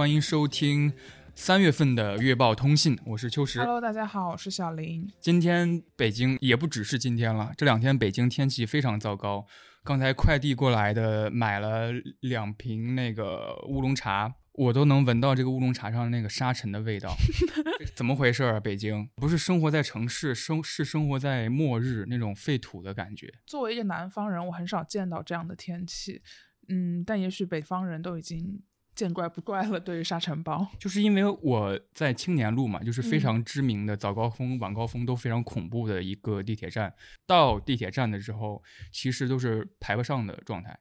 [0.00, 0.90] 欢迎收听
[1.34, 3.58] 三月份的月报通信，我是秋实。
[3.58, 5.06] Hello，大家好，我是小林。
[5.20, 9.44] 今天北京也不只是今天了，这两天北京天气非常糟糕。
[9.84, 11.90] 刚才快递过来的，买了
[12.20, 17.14] 两瓶那个乌龙茶，我都能闻到这个乌龙茶上那个沙尘的味道。
[17.94, 18.58] 怎么回事啊？
[18.58, 23.30] 北京不是生活在城市，生是生活在末日那种废土的感觉。
[23.46, 26.22] 作为一个南方人，我很少见到这样的天气。
[26.68, 28.62] 嗯，但也许北方人都已经
[28.94, 29.80] 见怪不怪了。
[29.80, 36.94] 对于沙尘暴，就是因为我在青年路嘛，就是非嗯常知名的早高峰、晚高峰都非常恐怖的一个地铁站。
[37.26, 40.78] 到地铁站的时候，其实都是排不上的状态，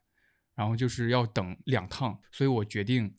[0.56, 3.14] 然后就是要等两趟，所以我决定，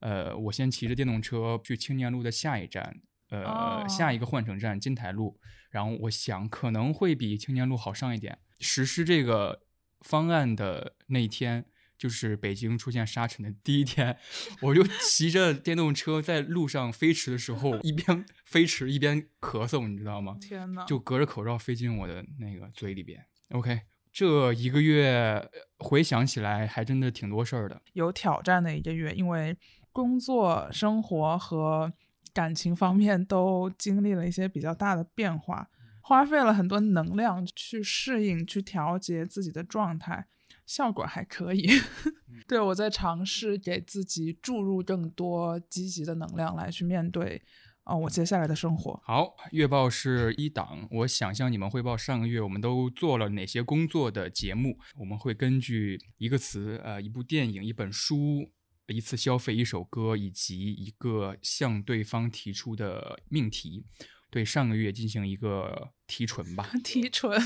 [0.00, 8.38] 呃，我先骑着电动车去青年路的下一站，呃，哦下一个换乘站金台路，然后我想可能会比青年路好上一点。
[8.60, 9.62] 实施这个
[10.02, 11.64] 方案的那一天。
[11.98, 14.16] 就是北京出现沙尘的第一天，
[14.62, 20.36] 我就骑着电动车在路上飞驰的时候，一边飞驰一边咳嗽，你知道吗？
[20.40, 23.24] 天呐，就隔着口罩飞进我的那个嘴里边。
[23.50, 23.80] OK，
[24.12, 27.80] 这一个月呃回想起来还真的挺多事儿的。
[27.92, 29.56] 有挑战的一个月，因为
[29.92, 31.92] 工作、生活和
[32.34, 35.68] 感情方面都经历了一些比较大的变化，
[36.02, 40.26] 花费了很多能量去适应、去调节自己的状态，
[40.66, 41.66] 效果还可以。
[42.46, 47.42] 对我在尝试给自己注入更多积极的能量来去面对，
[47.84, 49.00] 呃，我接下来的生活。
[49.04, 54.78] 好，月报是一档，我想向你们汇报上个月我们都做了哪些工作的节目。
[54.98, 58.52] 我们会根据一个词、呃，一部电影、一本书、
[58.88, 63.84] 一次消费、一首歌，以及一个向对方提出的命题，
[64.30, 66.68] 对上个月进行一个提纯吧。
[66.84, 67.40] 提纯，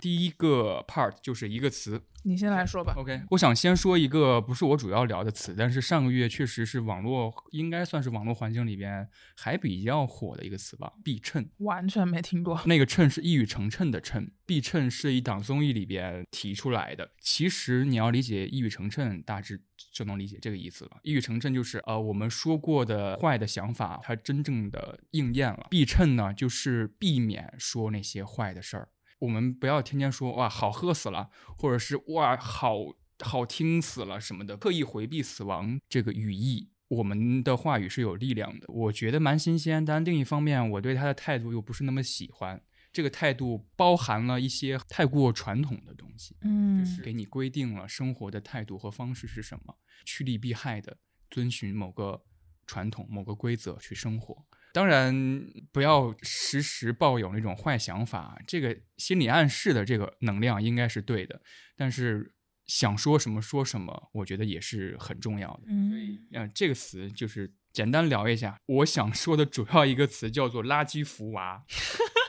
[0.00, 2.94] 第一个 part 就是一个词，你先来说吧。
[2.96, 11.48] OK，我想先说一个不是我主要聊的词，但是上个月确实是网络应该算是网络环境里边还比较火的一个词吧，避衬。
[11.58, 12.60] 完全没听过。
[12.66, 17.10] 那个衬是一语成谶的谶，避衬是一档综艺里边提出来的。
[17.20, 19.62] 其实你要理解一语成谶，大致
[19.92, 20.98] 就能理解这个意思了。
[21.02, 25.66] 一语成谶就是呃我们说过的坏的想法，它真正的应验了。
[25.70, 28.88] 避衬呢，就是避免说那些坏的事儿。
[29.18, 32.76] 我们不要天天说哇好喝死了，或者是哇好
[33.20, 36.70] 好听死了什么的，刻意回避死亡这个语义。
[36.88, 39.84] 我们的话语是有力量的，我觉得蛮新鲜。
[39.84, 42.62] 但另一方面，我对他的态度又不是那么喜欢。
[42.92, 50.96] 这个态度包含了一些太过传统的东西，嗯就是给你规定了生活的态度和方式是什么，趋利避害的
[51.28, 52.22] 遵循某个
[52.66, 54.46] 传统、某个规则去生活。
[54.76, 55.42] 当然，
[55.72, 61.40] 不要时时抱有那种坏想法，这个心理暗示的这个能量应该是对的，
[61.74, 62.34] 但是
[62.66, 65.62] 想说什么说什么，我觉得也是很重要的。
[65.68, 68.58] 嗯，嗯、这个词就是简单聊一下。
[68.66, 71.64] 我想说的主要一个词叫做“垃圾福娃”，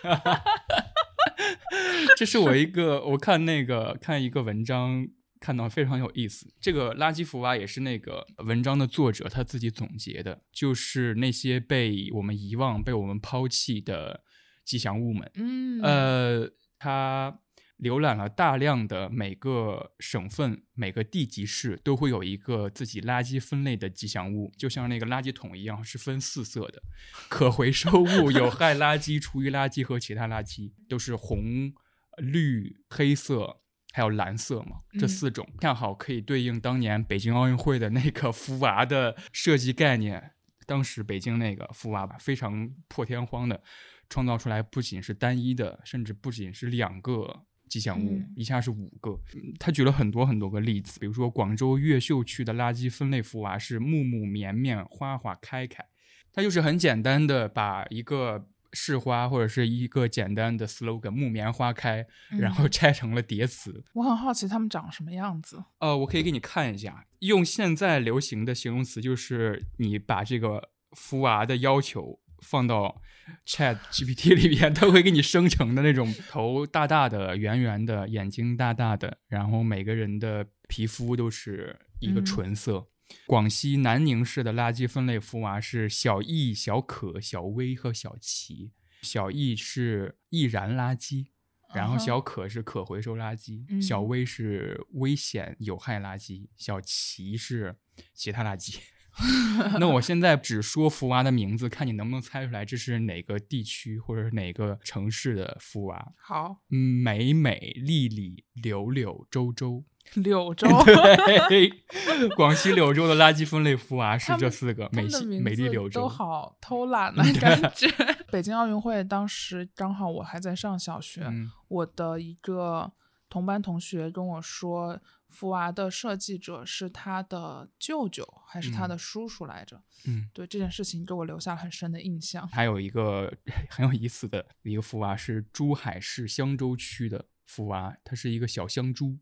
[2.15, 5.05] 这是我一个我看那个看一个文章
[5.39, 6.51] 看到非常有意思。
[6.59, 14.23] 这个“垃圾福娃”也是那个文章的作者他自己总结的，就是那些被我们遗忘、被我们抛弃的
[14.65, 15.31] 吉祥物们。
[15.35, 17.39] 嗯，呃，他
[17.79, 26.81] 浏览了大量的每个省份、每个地级市都会有一个自己垃圾分类的吉祥物，就像那个垃圾桶一样，是分四色的：
[27.29, 31.71] 可回收物、有害垃圾、厨余垃圾和其他垃圾，都是红、
[32.17, 33.61] 绿、黑色。
[33.97, 40.33] 还有蓝色嘛，这嗯四种恰好可以对应当年北京奥运会的那个福娃的设计概念。
[40.67, 43.59] 当时北京那个福娃吧，非常破天荒的
[44.07, 49.11] 创造出来，不仅是单一的，甚至不仅是两个吉祥物，嗯一下是五个。
[49.33, 55.83] 嗯他举了很多很多个例子，比如说广州越秀区的垃圾分类福娃是木木绵绵花花开开，
[56.31, 62.05] 它就是很简单的把一个市花或者是一个简单的 slogan“ 木棉花开”，
[62.39, 63.83] 然后拆成了叠词。
[63.93, 65.63] 我很好奇他们长什么样子。
[65.79, 73.01] 呃，我可以给你看一下，用现在流行的形容词，就是你把这个福娃的要求放到
[73.45, 82.87] Chat GPT 里边，它会给你生成的那种 头大大的、圆圆的，眼睛大大的，然后每个人的皮肤都是一个嗯纯色。
[83.25, 88.71] 广西南宁市的垃圾分类福娃是小易、小可、小薇和小齐。
[89.03, 91.27] 小易是易燃垃圾，
[91.75, 97.75] 然后小可是可回收垃圾，小薇是危险有害垃圾，小齐是
[98.11, 98.79] 其他垃圾。
[99.79, 106.13] 那我现在只说福娃的名字，看你能不能猜出来这是哪个地区或者是哪个城市的福娃。
[106.17, 109.85] 好，嗯美美、丽丽、柳柳、周周。
[110.15, 110.67] 柳州，
[111.49, 111.69] 对，
[112.35, 116.01] 广西柳州的垃圾分类福娃是这四个：美西、美丽柳州。
[116.01, 117.87] 都好偷懒的感觉。
[118.31, 122.91] 北京奥运会当时刚好我还在上小学，嗯我的一个
[123.29, 124.99] 同班同学跟我说，
[125.29, 129.81] 福娃的设计者是他的舅舅还是他嗯的叔叔来着？
[130.07, 132.47] 嗯，对这件事情给我留下了很深的印象。
[132.47, 133.31] 还有一个
[133.69, 139.17] 很有意思的一个福娃是珠海市香洲区的福娃，它是一个小香猪。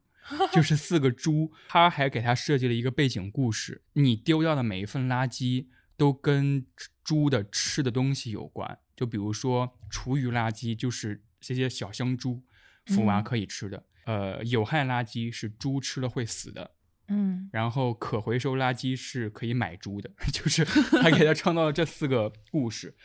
[0.51, 3.83] 就是四个猪，他还给他设计了一个背景故事。
[3.93, 5.67] 你丢掉的每一份垃圾
[5.97, 6.65] 都跟
[7.03, 12.43] 猪的吃的东西有关，就比如说厨余垃圾就是这些小香猪，
[12.85, 13.83] 福娃嗯可以吃的。
[14.05, 16.71] 呃，有害垃圾是猪吃了会死的，
[17.07, 22.95] 嗯，然后可回收垃圾是可以买猪的， 就是他给他创造了这四个故事。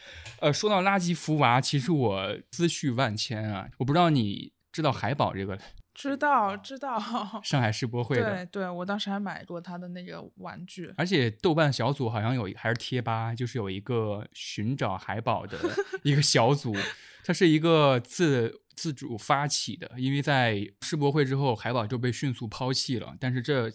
[0.40, 5.58] 呃，说到垃圾福娃，其实我思绪万千啊，我不知道你知道海宝这个
[5.95, 6.99] 知道知道。
[7.43, 10.93] 上海世博会的，对对，我当时还买过他的那个玩具。
[10.97, 15.59] 而且豆瓣小组好像有一还是贴吧，就是有一个寻找海宝的
[16.03, 16.75] 一个小组，
[17.25, 23.71] 它是一个自自主发起的，因为在世博会之后，海宝就被迅速抛弃了，但是这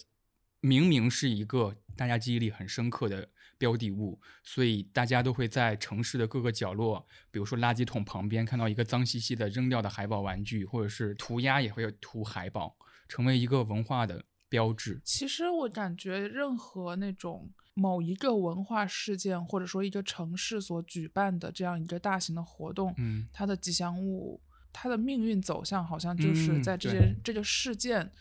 [0.61, 12.75] 明明是一个大家记忆力很深刻的标的物，所以大家都会在城市的各个角落，比如说垃圾桶旁边看到一个脏兮兮的扔掉的海宝玩具，或者是涂鸦也会涂海宝，
[13.07, 15.01] 成为一个文化的标志。
[15.03, 24.41] 其实我感觉，任何那种某一个文化事件，或者说一个城市所举办的这样一个大型的活动，嗯它的吉祥物，
[24.71, 28.11] 它的命运走向好像就是嗯在这对件、这个事件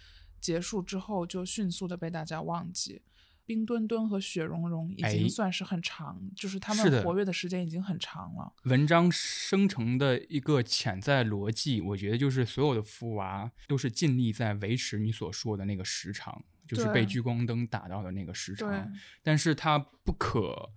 [0.41, 3.03] 结束之后，就迅速的被大家忘记。
[3.47, 8.53] 冰墩墩和雪融融已哎经算是很长，就是他们活跃的时间已经很长了。
[8.65, 18.91] 文章生成的一个潜在逻辑，我觉得就是所有的福娃都是尽力在维持你所说的那个时长，就是被聚光灯打到的那个时长。
[19.23, 20.71] 但是它不可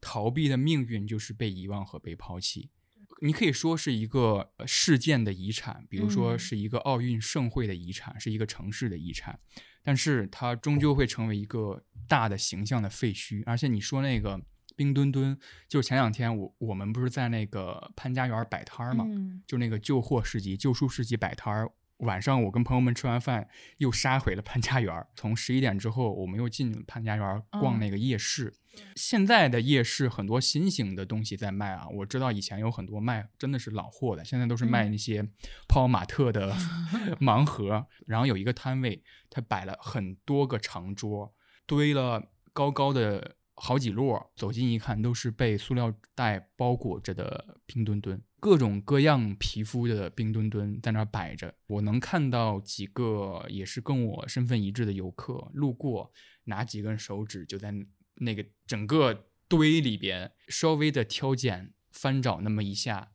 [0.00, 2.70] 逃避的命运就是被遗忘和被抛弃。
[3.20, 9.38] 你可以说是一个呃事件的遗产，比如说嗯是一个奥运盛会的遗产，是一个城市的遗产，
[9.82, 13.42] 但是它终究会成为一个大的形象的废墟。
[13.46, 14.40] 而且你说那个
[14.76, 15.38] 冰墩墩，
[15.68, 21.70] 就是前两天我我们不是在那个潘家园摆摊儿嘛，嗯，就那个旧货市集、旧书市集摆摊儿。
[22.04, 23.48] 晚上我跟朋友们吃完饭，
[23.78, 25.06] 又杀回了潘家园。
[25.16, 28.54] 从十一点之后，我们又进潘家园逛嗯那个夜市。
[28.96, 35.28] 现在的夜市很多新型的东西在卖啊，我知道以前有很多卖真的是老货的，现在都是卖嗯那些
[35.68, 36.52] 泡玛特的
[37.20, 37.86] 盲盒。
[38.06, 41.34] 然后有一个摊位，他摆了很多个长桌，
[41.66, 51.54] 堆了高高的好几摞，走近一看，都是被塑料袋包裹着的冰墩墩，各种各样皮肤的冰墩墩在那儿摆着。
[51.68, 56.12] 我能看到几个也是跟我身份一致的游客路过，
[56.44, 57.72] 拿几根手指就在
[58.16, 63.12] 那个整个堆里边稍微的挑拣翻找那么一下，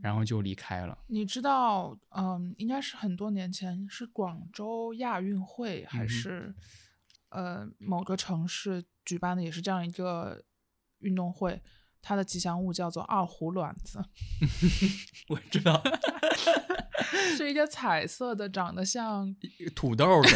[0.00, 0.96] 然后就离开了。
[1.08, 6.54] 你知道，嗯，应该是很多年前，是广州亚运会还是、
[7.30, 10.42] 呃某个城市举办的，也是这样一个
[11.00, 11.60] 运动会。
[12.04, 14.04] 它的吉祥物叫做二胡卵子，
[15.30, 15.80] 我知道
[17.36, 19.32] 是一个彩色的，长得像，
[19.72, 20.28] 土豆的，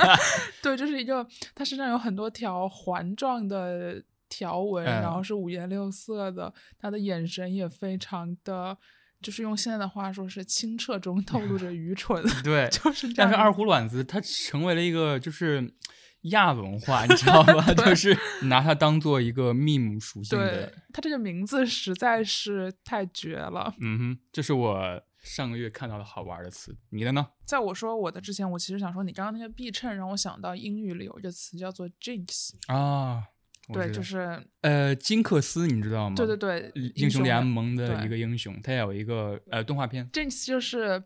[0.62, 8.78] 对，就是一个，它身上有很多条环状的条纹，然后嗯是五颜六色的，它的眼神也非常的，
[9.20, 13.28] 就是用现在的话说是清澈中透露着愚蠢，对，就是这样。
[13.28, 15.74] 但是二胡卵子它成为了一个就是
[16.22, 17.64] 亚文化，你知道吗？
[17.74, 20.72] 就是拿它当做一个 meme 属性对的。
[20.92, 23.74] 它这个名字实在是太绝了。
[23.80, 26.76] 嗯哼，这是我上个月看到的好玩的词。
[26.90, 27.26] 你的呢？
[27.44, 33.24] 在我说我的之前，我其实想说，你刚刚那个避衬让我想到英语里有一个词叫做 jinx，啊，
[33.72, 36.16] 对，就是呃，金克斯，你知道吗？
[36.16, 40.08] 对对对，英雄联盟的一个英雄，他有一个呃动画片。
[40.10, 41.00] jinx 就是，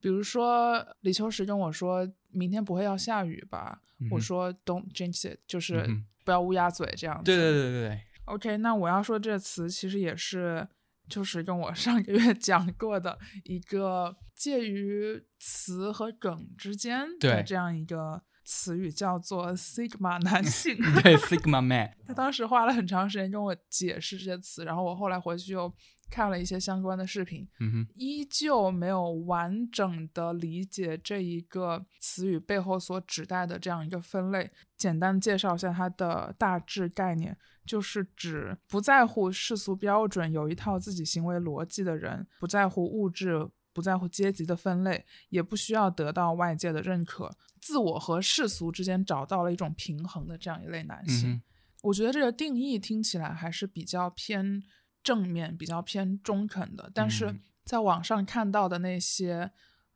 [0.00, 5.86] 比如说李秋实跟我说明天不会要下雨吧，我说 don't jinx it，就是
[6.24, 7.24] 不要乌鸦嘴这样子。
[7.24, 10.66] 对对对对对，OK，那我要说这个词其实也是，
[11.08, 20.76] 就是跟我 上个月讲过的一个介于词和梗之间的这样一个词语，叫做 sigma 男性。
[21.02, 25.72] 对 Sigma Man，他当时花了很长时间跟我解释这些词，然后我后来回去又
[26.10, 27.48] 看了一些相关的视频，
[27.94, 34.50] 依旧没有完整的理解这一个词语背后所指代的这样一个分类。
[34.76, 51.30] 简单介绍一下它的大致概念，就是指不在乎世俗标准、有一套自己行为逻辑的人，不在乎物质、不在乎阶级的分类，也不需要得到外界的认可，自我和世俗之间找到了一种平衡的这样一类男性。
[51.30, 51.42] 嗯
[51.82, 54.62] 我觉得这个定义听起来还是比较偏
[55.02, 57.40] 正面、比较偏中肯的，但是嗯。
[57.62, 59.48] 在网上看到的那些，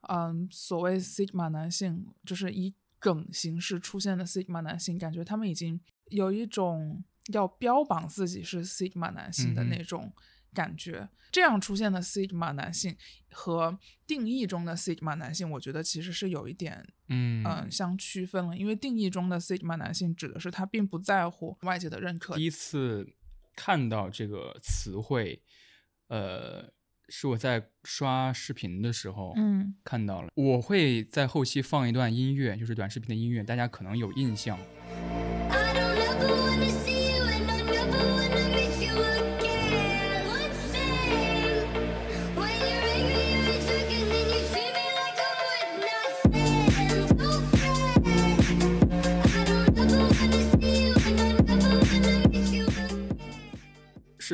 [0.02, 5.80] 嗯，所谓 sigma 男性，就是以梗形式出现的 sigma 男性，感觉他们已经
[6.10, 10.12] 有一种要标榜自己是 sigma 男性的那种
[10.52, 11.08] 感觉。
[11.32, 12.96] 这样出现的 sigma 男性
[13.32, 22.36] 和定义中的 sigma 男性，我觉得其实是有一点嗯嗯，相区分了，因为定义中的 sigma 男性指的是他并不在乎外界的认可。
[22.36, 22.44] 第。
[22.44, 23.08] 一次
[23.54, 25.42] 看到这个词汇，
[26.08, 26.70] 呃，
[27.08, 30.28] 是我在刷视频的时候，嗯，看到了。
[30.34, 34.58] 我会在后期放一段音乐，就是短视频的音乐，大家可能有印象。
[35.50, 36.93] I don't ever wanna see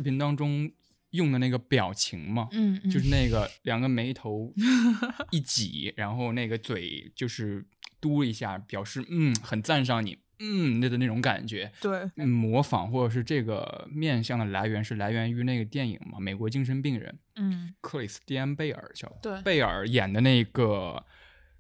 [0.00, 0.73] 视频当中
[1.11, 2.90] 用的那个表情嘛，嗯嗯。
[2.90, 4.50] 就是那个两个眉头
[5.30, 7.62] 一挤，然后那个嘴就是
[8.00, 11.71] 嘟一下，表示嗯很赞赏你，嗯那的那种感觉。
[11.83, 17.75] 对，嗯模仿或者是这个面相的来源是来源于那个电影嘛，《美国精神病人》，嗯。
[17.83, 19.42] 克里斯蒂安贝尔叫对。
[19.42, 21.04] 贝尔演的那个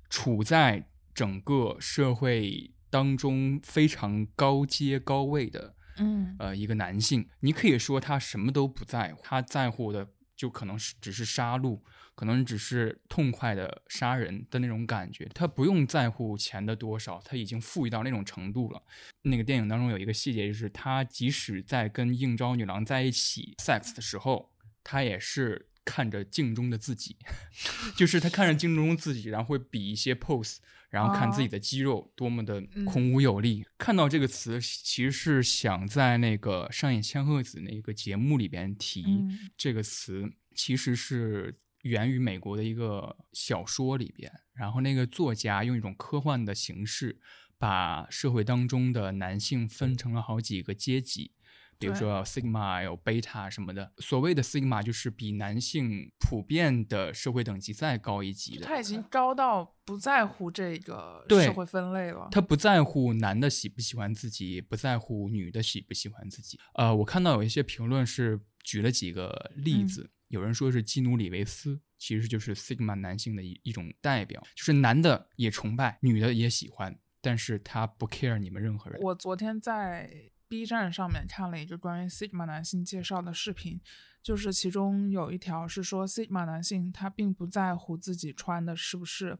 [0.08, 6.34] 处在整个社会当中非常高阶高位的嗯。
[6.38, 11.80] 呃一个男性，你可以说他什么都不在乎，他在乎的就可能是只是杀戮，
[12.14, 18.82] 可能只是痛快的杀人的那种感觉，他不用在乎钱的多少，他已经富裕到那种程度了。
[19.22, 24.50] 那个电影当中有一个细节，就是他即使在跟应招女郎在一起 sex 的时候，
[24.82, 27.16] 他也是看着镜中的自己，
[27.96, 30.56] 就是他看着镜中自己，然后会比一些 pose，
[30.90, 33.64] 然后看自己的肌肉多么的嗯孔武有力。
[33.78, 47.18] 看到这个词，其实是想在那个上野千鹤子那个节目里边提、嗯这个词，其实是源于美国的一个小说里边，然后那个作家用一种科幻的形式，
[47.56, 51.32] 把社会当中的男性分成了好几个阶级。
[51.80, 58.66] 比如说 sigma 有 beta 什么的，所谓的 sigma 就是比男性普遍的社会等级再高一级的。
[58.66, 62.28] 他已经高到不在乎这个社会分类了。
[62.30, 66.60] 他不在乎男的喜不喜欢自己，不在乎女的喜不喜欢自己。
[66.74, 79.00] 呃，我看到有一些评论是举了几个例子，有人说是基努里维斯，其实就是 sigma 男性的一一种代表，就是男的也崇拜，女的也喜欢，但是他不 care 你们任何人。
[79.00, 83.80] 我昨天在 B 站上面看了一个关于 Sigma 男性介绍的视频，
[84.20, 89.38] 就是其中有一条是说 Sigma 男性他并不在乎自己穿的是不是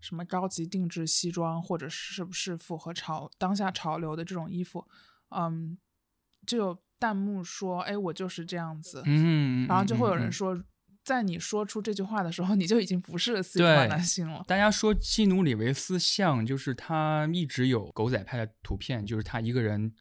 [0.00, 4.88] 什么高级定制西装，或者是不是符合潮当下潮流的这种衣服，
[5.28, 5.76] 嗯，
[6.46, 10.64] 就有弹幕说，哎，我就是这样子，嗯，然后就会有嗯嗯人说。
[11.04, 14.42] 在你说出这句话的时候，你就已经不是 Sigma 男性了。
[14.48, 19.94] 大家说基努里维斯像，就是他一直有狗仔拍的图片，就是他一个人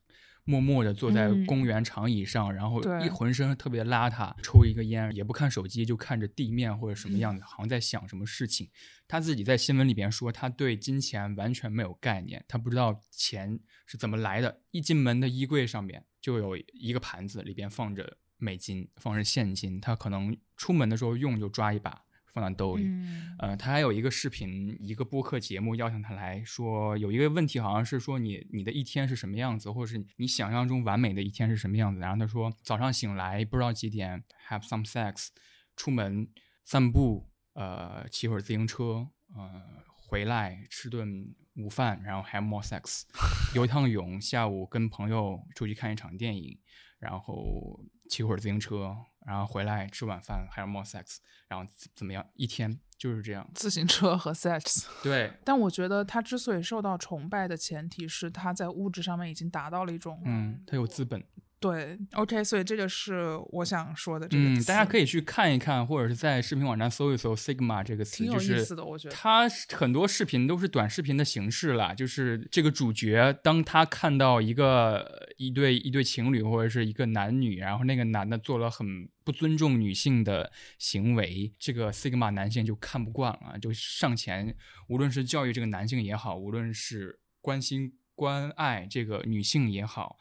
[0.47, 8.69] 默默地坐在嗯公园长椅上，然后一浑身特别邋遢，抽一个烟，也不看手机，就看着地面或者什么样子，好像在想什么事情。
[9.07, 14.61] 他自己在新闻里边说，他对金钱完全没有概念，他不知道钱是怎么来的。
[14.69, 22.04] 一进门的衣柜上面就有一个盘子，里边放着美金，放着现金，他可能出门的时候用就抓一把。
[22.35, 32.01] 放在兜里，嗯呃，他还有一个视频，一个播客节目邀请他来说，有一个问题好像是说你你的一天是什么样子，或者是你想象中完美的一天是什么样子。
[32.01, 35.29] 然后他说早上醒来不知道几点，have some sex，
[35.77, 36.27] 出门
[36.65, 39.63] 散步，呃，骑会儿自行车，呃，
[40.09, 43.03] 回来吃顿午饭，然后 have more sex，
[43.55, 46.59] 游一趟泳，下午跟朋友出去看一场电影，
[46.99, 48.93] 然后骑会儿自行车，
[49.25, 51.17] 然后回来吃晚饭还有 more sex，
[51.47, 52.25] 然后怎怎么样？
[52.35, 53.49] 一天就是这样。
[53.53, 54.85] 自行车和 sex。
[55.03, 61.23] 对，但我觉得他之所以受到崇拜的前提是他在物质上面已经达到了一种，嗯，他有资本。
[61.57, 69.15] 对，OK，所以这个是我想说的这个嗯，大家可以以去看一看，或者是在视频网站搜一搜 “sigma” 这个词，挺有就是意思的，我觉得。
[69.15, 84.55] 它很多视频都是短视频的形式啦，就是这个主角当他看到一个呃一对一对情侣或者是一个男女，然后那个男的做了很不尊重女性的行为，这个 sigma 男性就看不惯了，就上前，
[84.87, 90.17] 无论是教育这个男性也好，无论是关心关爱这个女性也好，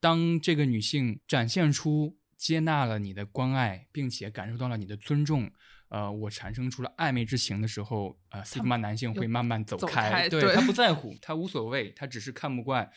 [0.00, 5.50] 当这个女性展现出接纳了你的关爱，并且感受到了你的尊重，
[5.88, 12.90] 呃，我产生出了暧昧之情的时候，呃，sigma 男性会慢慢走走开，对对他 不在乎，他无所谓，他只是看不惯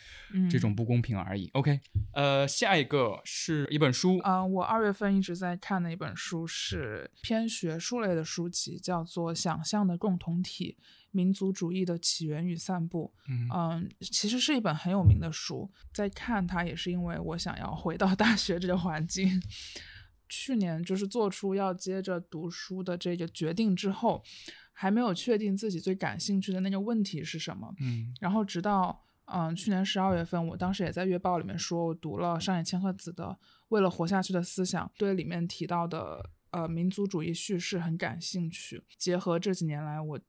[0.50, 1.50] 这种不公平而已。
[1.54, 1.80] OK，
[2.14, 10.78] 呃，下一个是一本书，啊、我二月份一直在看的一本书是偏学术类的书籍，叫做《想象的共同体：
[11.14, 13.14] 民族主义的起源与散布》。
[13.30, 19.42] 嗯嗯，其实是一本很有名的书，在看它也是因为我想要回到大学这个环境。
[20.30, 24.24] 去年就是做出要接着读书的这个决定之后，
[24.72, 27.72] 还没有确定自己最感兴趣的那个问题是什么。
[27.80, 33.26] 嗯然后直到嗯去年十二月份，我当时也在月报里面说，我读了上野千鹤子的
[33.70, 38.84] 《为了活下去的思想》，对里面提到的呃民族主义叙事很感兴趣。
[38.98, 40.20] 结合这几年来我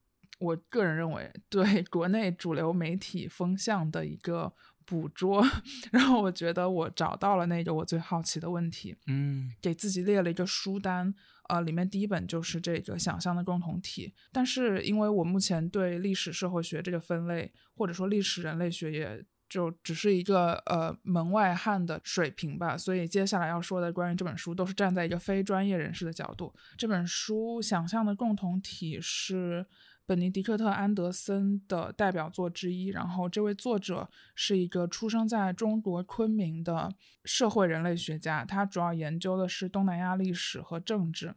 [0.44, 4.52] 我个人认为对国内主流媒体风向的一个
[4.84, 5.42] 捕捉，
[5.90, 8.94] 然后我觉得我找到了那个我最好奇的问题。
[9.06, 11.14] 嗯给自己列了一个书单，
[11.48, 14.12] 呃，里面第一本就是这个想象的共同体。
[14.30, 26.54] 但是因为我目前对历史社会学这个分类，或者说历史人类学，也就只是一个呃门外汉的水平吧，所以接下来要说的关于这本书，都是站在一个非专业人士的角度。
[26.76, 29.64] 这本书《想象的共同体》是。
[30.06, 36.94] 本尼迪克特·安德森的代表作之一，然后这位作者是一个出生在中国昆明的
[37.24, 41.34] 社会人类学家，他主要研究的是东南亚历史和政治。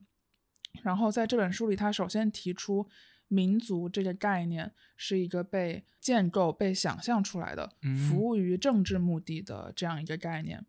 [0.83, 2.87] 然后在这本书里，他首先提出
[3.29, 10.65] 民族这个概念是一个被建构、被想象出来的，嗯服务于政治目的的这样一个概念。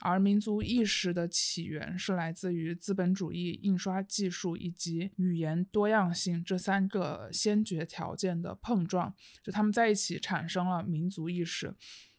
[0.00, 11.74] 而民族意识的起源是来自于资本主义、印刷技术以及语言多样性这三个先决条件的碰撞，就他们在一起产生了民族意识。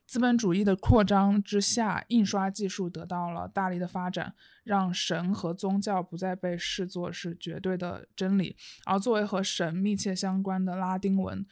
[0.05, 8.55] 资本主义的扩张之下，印刷技术得到了大力的发展，让神和宗教不再被视作是绝对的真理，
[8.86, 11.43] 而作为和神密切相关的拉丁文，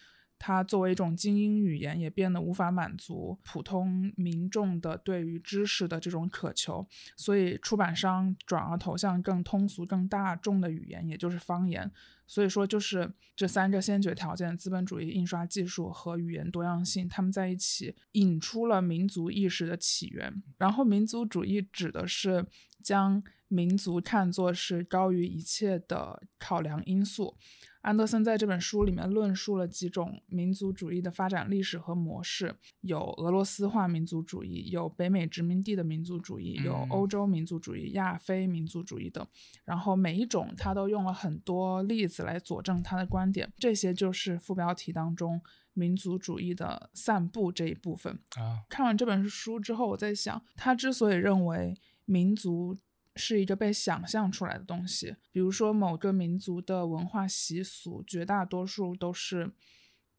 [0.44, 11.92] 它作为一种精英语言，也变得无法满足普通民众的对于知识的这种渴求，所以出版商转而投向更通俗、更大众的语言，也就是方言。
[12.26, 20.42] 所以说，就是这三个先决条件：资本主义、印刷技术和语言多样性，它们在一起引出了民族意识的起源。
[20.58, 22.44] 然后，民族主义指的是
[22.82, 27.38] 将民族看作是高于一切的考量因素。
[27.82, 39.26] 安德森在这本书里面论述了几种民族主义的发展历史和模式，有俄罗斯化民族主义，有北美殖民地的民族主义，有嗯欧洲民族主义、亚非民族主义等。
[39.66, 45.42] 然后每一种他都用了很多例子来佐证他的观点，这些就是副标题当中
[45.74, 48.20] 民族主义的散布这一部分。
[48.38, 52.78] 啊，看完这本书之后，我在想，他之所以认为民族
[53.16, 59.52] 是一个被想象出来的东西，比如说某个民族的文化习俗，绝大多数都是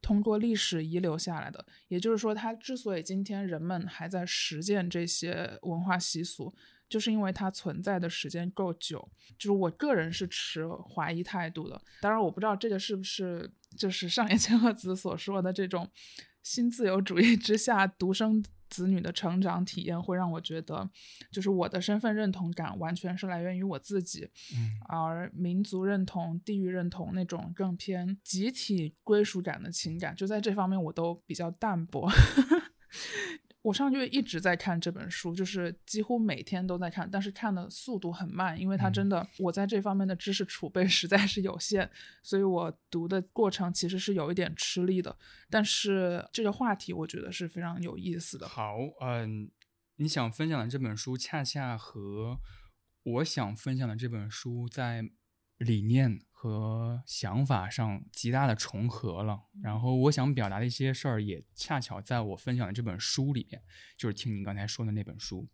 [0.01, 1.65] 通过历史遗留下来的。
[1.87, 6.53] 也就是说，它之所以今天人们还在实践这些文化习俗，
[6.87, 9.09] 就是因为它存在的时间够久。
[9.37, 11.81] 就是我个人是持怀疑态度的。
[12.01, 15.89] 当然，我不知道这个是不是就是上野千鹤子所说的这种
[16.43, 20.89] 新自由主义之下独生子女的成长体验，会让我觉得，
[21.31, 32.09] 就是我的身份认同感完全是来源于我自己，嗯而民族认同、地域认同那种更偏集体归属感的情感，就在这方面我都比较淡薄。
[33.63, 41.89] 我上个月一直在看这本书，就是几乎每天都在看，但是看的速度很慢，因为它真的我在这方面的知识储备 实在是有限，
[42.21, 45.17] 所以我读的过程其实是有一点吃力的。
[45.49, 48.47] 但是这个话题我觉得是非常有意思的。
[48.47, 49.49] 好，嗯，
[49.95, 52.39] 你想分享的这本书恰恰和
[53.03, 55.09] 我想分享的这本书在
[55.57, 59.39] 理念和想法上极大的重合了。
[59.61, 63.61] 然后我想表达的一些事儿，也恰巧在我分享的这本书里面，
[63.97, 65.47] 就是听你刚才说的那本书。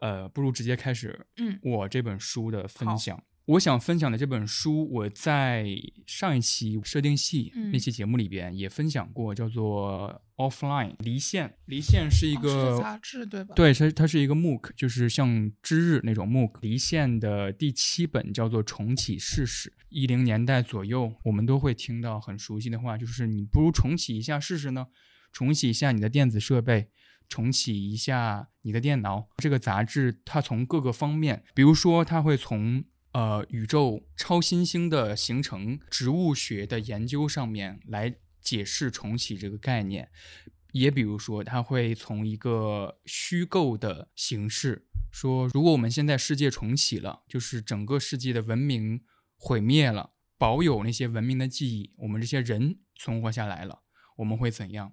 [0.00, 3.22] 呃，不如直接开始，嗯我这本书的分好享。
[3.46, 5.66] 我想分享的这本书，我在
[6.06, 11.54] 上一期设定系嗯那期节目里边也分享过，叫做 Offline 离线。
[11.66, 16.56] 离线是一哦个、是杂志对吧？，对，它它是一个 MOOC，就是像知日那种 MOOC。
[16.62, 24.88] 离线的第七本叫做《重启试试》，一零年代左右，我们都会听到很熟悉的话，就是你不如重启一下试试呢？
[25.32, 26.88] 重启一下你的电子设备，
[27.28, 29.28] 重启一下你的电脑。
[29.36, 40.10] 这个杂志它从各个方面，比如说它会从呃宇宙超新星的形成、植物学的研究上面来解释重启这个概念。
[40.72, 49.00] 也比如说，它会从一个虚构的形式说，如果我们现在世界重启了，就是整个世界的文明
[49.36, 53.82] 毁灭了，保有那些文明的记忆，我们这些人存活下来了，
[54.16, 54.92] 我们会怎样？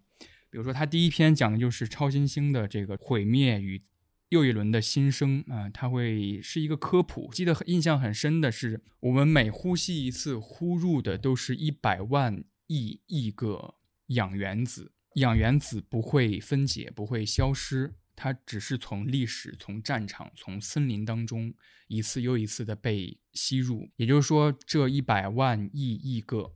[0.50, 3.84] 比如说，他第一篇讲的就是超新星的这个毁灭与
[4.30, 7.30] 又一轮的新生啊、它会是一个科普。
[7.34, 13.76] 记得印象很深的是，我们每呼吸一次，呼入的都是一百万亿亿个
[14.08, 14.94] 氧原子。
[15.16, 17.94] 氧原子不会分解，不会消失，
[18.24, 21.52] 它只是从历史、从战场、从森林当中
[21.88, 23.90] 一次又一次的被吸入。
[23.96, 26.54] 也就是说，这一百万亿亿个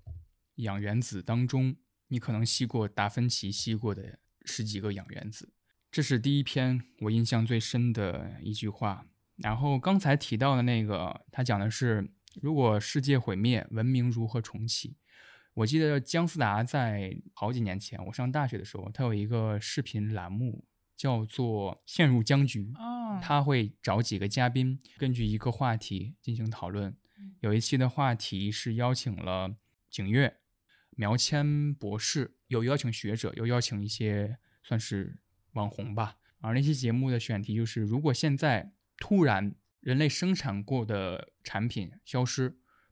[0.58, 1.75] 氧原子当中，
[2.10, 5.54] 你可能吸过达芬奇吸过的十几个氧原子。
[5.91, 9.08] 这是第一篇我印象最深的一句话。
[9.38, 12.08] 然后刚才提到的那个，他讲的是
[12.39, 14.97] 如果世界毁灭，文明如何重启？
[15.56, 20.63] 我记得姜思达在好几年前，我上大学的时候，他有一个视频栏目
[20.95, 26.95] 叫做“陷入僵局”，哦，他会找几个嘉宾，根据一个话题进行讨论。
[27.39, 29.55] 有一期的话题是邀请了
[29.89, 30.38] 景岳、
[30.91, 35.19] 苗谦博士，有邀请学者，有邀请一些算是
[35.53, 36.17] 网红吧。
[36.39, 42.49] 而那期节目的选题就是：如果现在突然人类生产过的产品消失，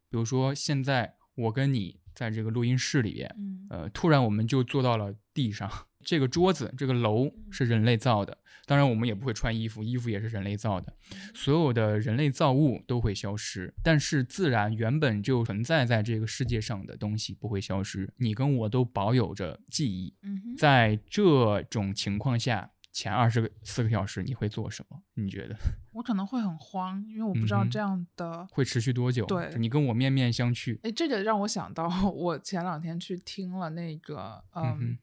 [0.10, 5.70] 比如说现在我跟你在这个录音室里边，嗯呃，突然我们就坐到了地上。
[6.04, 10.94] 这个桌子、这个楼是人类造的，当然我们也不会穿衣服，衣服也是人类造的。
[11.34, 18.12] 所有的人类造物都会消失，但是自然原本就存在在这个世界上的东西不会消失。
[18.18, 25.02] 你跟我都保有着记忆，嗯，在这种情况下，前二十个四个小时你会做什么？
[25.16, 25.56] 你觉得
[25.94, 28.48] 我可能会很慌，因为我不知道这样的。
[28.52, 29.26] 会持续多久？
[29.26, 30.80] 对你跟我面面相觑。
[30.84, 34.98] 哎，这个让我想到，我前两天去听了那个，嗯，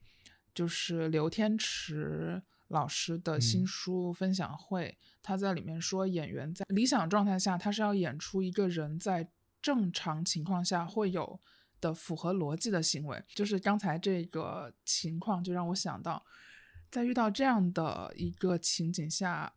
[0.53, 9.29] 就是刘天池老师的新嗯书分享会，他在里面说，演员在理想状态下，他是要演出一个人在
[9.61, 11.39] 正常情况下会有
[11.79, 13.21] 的符合逻辑的行为。
[13.33, 16.23] 就是刚才这个情况，就让我想到，
[16.89, 19.53] 在遇到这样的一个情景下，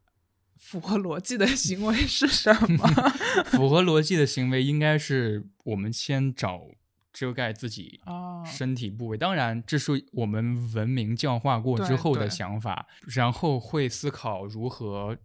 [0.57, 2.87] 符合逻辑的行为是什么？
[3.47, 6.69] 符合逻辑的行为应该是我们先找
[7.15, 9.17] 遮盖自己哦身体部位。
[9.17, 15.17] 当然，这是我们文明教化过之后的想法，然后会思考如何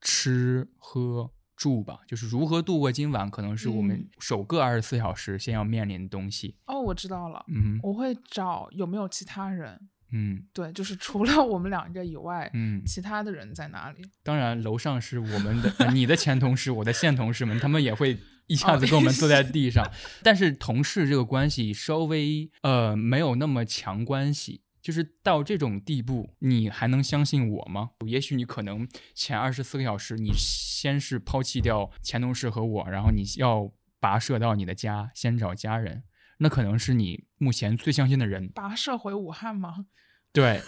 [0.00, 6.56] 吃喝住吧，就是如何度过今晚，可能是我们嗯首个二十四小时先要面临的东西。
[6.66, 9.78] 哦，我知道了，嗯我会找有没有其他人。
[10.16, 14.02] 嗯 对，就是除了我们两个以外，嗯，其他的人在哪里？
[14.22, 19.88] 当然，楼上是我们的、呃你的前同事，我的现同事们，他们也会一下哦子跟我们 坐在地上。
[20.22, 27.90] 但是同事这个关系稍微呃没有那么强关系，就是到这种地步，你还能相信我吗？
[28.06, 36.02] 也许你可能前二十四个小时，你先是抛弃掉前同事和我，然后你要跋涉到你的家，先找家人，
[36.38, 38.50] 那可能是你目前最相信的人。
[38.50, 39.86] 跋涉回武汉吗？
[40.32, 40.60] 对。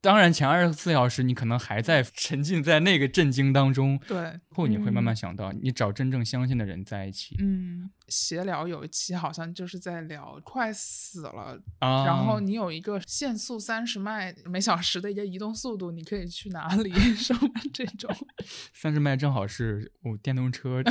[0.00, 12.04] 当然，前二十四小时你可能还在沉浸在那个震惊当中，对，后你会慢慢嗯想到，你找真正相信的人在一起、嗯，闲聊有一期好像就是在聊快死了，啊。
[12.04, 16.92] 然后你有一个限速三十迈每小时的一个移动速度，你可以去哪里？
[17.16, 18.10] 什么这种？
[18.72, 20.82] 三十迈正好是我电动车。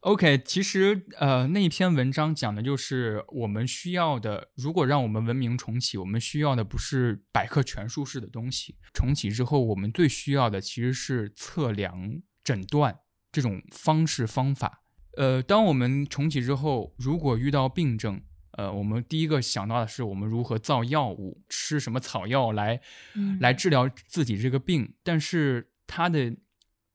[0.00, 8.76] OK，其实呃那一篇文章讲的就是我们需要的，如果让我们文明重启，我们需要的不是百科全书式的东西。
[8.92, 12.98] 重启之后，我们最需要的其实是测量、诊断
[13.30, 14.82] 这种方式方法。
[15.16, 18.20] 呃，当我们重启之后，如果遇到病症，
[18.58, 22.80] 呃，我们第一个想到的是我们如何造药物，吃什么草药来
[23.14, 24.92] 嗯来治疗自己这个病。
[25.04, 26.36] 但是他的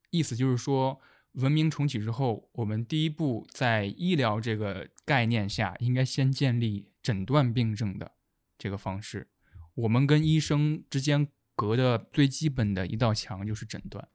[0.09, 0.99] 意思就是说，
[1.35, 8.11] 文明重启之后，我们第一步在医疗这个概念下，应该先建立诊断病症的
[8.57, 9.29] 这个方式。
[9.75, 14.05] 我们跟医生之间隔的最基本的一道墙就是诊断。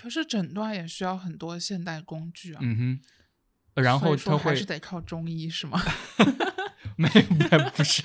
[0.00, 2.60] 可是诊断也需要很多现代工具啊。
[2.62, 3.00] 嗯哼，
[3.74, 5.78] 呃然后所以说他会还是得靠中医是吗？
[6.96, 8.02] 没有，不是。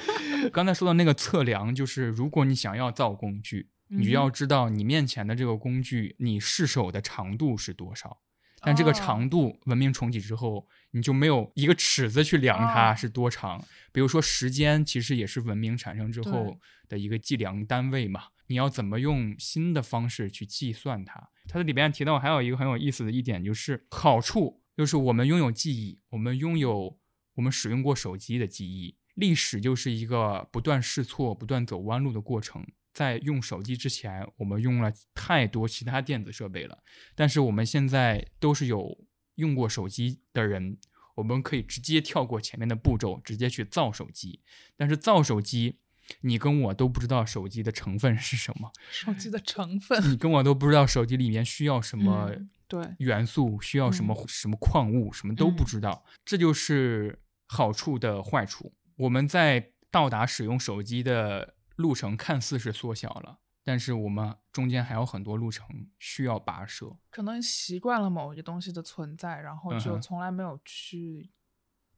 [0.52, 8.20] 刚才说的那个测量，就是如果你想要造工具，你就嗯要知道你面前的这个工具，你试手的长度是多少。
[8.60, 13.64] 但这个哦长度，文明重启之后，你就没有一个尺子去量它哦是多长。
[13.90, 16.58] 比如说时间，其实也是文明产生之后
[16.88, 18.24] 的一个计量单位嘛。
[18.48, 21.30] 你要怎么用新的方式去计算它？
[21.46, 26.98] 它这里边提到还有一个很有意思的一点，就是好处，就是我们拥有记忆，我们拥有
[27.34, 28.96] 我们使用过手机的记忆。
[29.14, 32.66] 历史就是一个不断试错、不断走弯路的过程。
[32.94, 36.82] 在用手机之前，我们用了太多其他电子设备了，
[37.14, 39.06] 但是我们现在都是有
[39.36, 40.78] 用过手机的人，
[41.14, 44.40] 我们可以直接跳过前面的步骤，直接去造手机。
[44.76, 45.78] 但是造手机，
[46.20, 56.04] 你跟我都不知道手机的成分是什么， 手机的成分，你跟我都不知道手机里面需要什么嗯对元素，需要什么、什么矿物，什么都不嗯知道。
[56.24, 58.72] 这就是好处的坏处。
[58.96, 65.66] 我们在到达使用手机的路程看似是缩小了，但是我们中间还有很多路程
[65.98, 66.96] 需要跋涉。
[67.10, 71.30] 可能习惯了某一个东西的存在，然后就从来没有去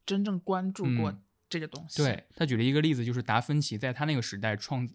[0.07, 2.03] 真正关注过嗯这个东西。
[2.03, 4.89] 对他举了一个例子，就是达芬奇在他那个时代创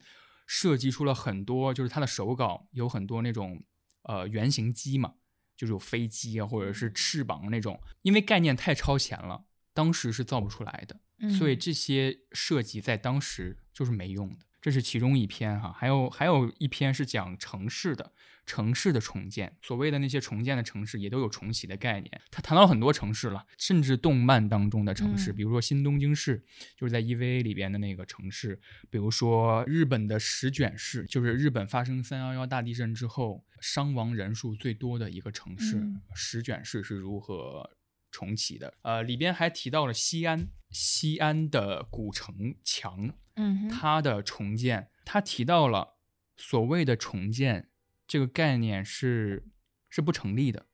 [0.48, 3.62] 设计出了很多，就是他的手稿有很多那种
[4.04, 5.16] 呃原型机嘛，
[5.58, 14.46] 就是有飞机啊或者是翅膀那种，因为概念太超前了，当时是造不出来的，所以嗯这些设计在当时就是没用的。
[14.66, 18.12] 这是其中一篇哈，还有还有一篇是讲城市的
[18.48, 22.22] 城市的重建，所谓的那些重建的城市也都有重启的概念。
[22.32, 25.36] 他谈到很多城市了，甚至动漫当中的城市，嗯。
[25.36, 26.44] 比如说新东京市，
[26.76, 36.02] 就是在 EVA 里边的那个城市，比如说日本的石卷市，就是日本发生三幺幺大地震之后伤亡人数最多的一个城市，嗯。
[36.16, 37.70] 石卷市是如何
[38.16, 38.74] 重启的？
[38.84, 45.98] 呃，里边还提到了西安，西安的古城墙，嗯，它的重建，它提到了
[46.38, 47.70] 所谓的重建
[48.08, 49.50] 这个概念是
[49.90, 50.68] 是不成立的。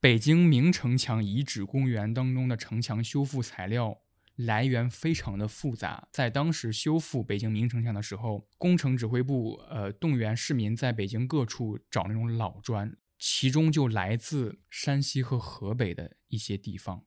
[0.00, 3.98] 北京明城墙遗址公园当中的城墙修复材料
[4.36, 17.04] 来源非常的复杂，在当时修复北京明城墙的时候，工程指挥部呃动员市民在北京各处找那种老砖，其中就来自山西和河北的一些地方。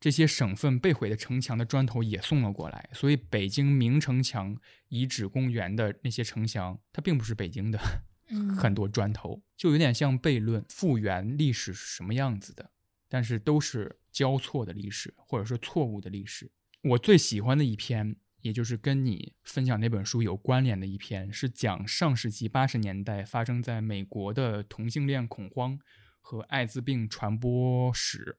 [0.00, 4.56] 这些省份被毁的城墙的砖头也送了过来，所以北京明城墙
[4.88, 7.80] 遗址公园的那些城墙，它并不是北京的，
[8.28, 12.70] 嗯很多砖头，就有点像悖论，复原历史是什么样子的，
[13.08, 16.52] 但是都是交错的历史，或者说错误的历史。
[16.82, 25.76] 我最喜欢的一篇，也就是跟你分享那本书有关联的一篇，是讲上世纪八十年代发生在美国的同性恋恐慌
[26.28, 28.36] 和艾滋病传播史。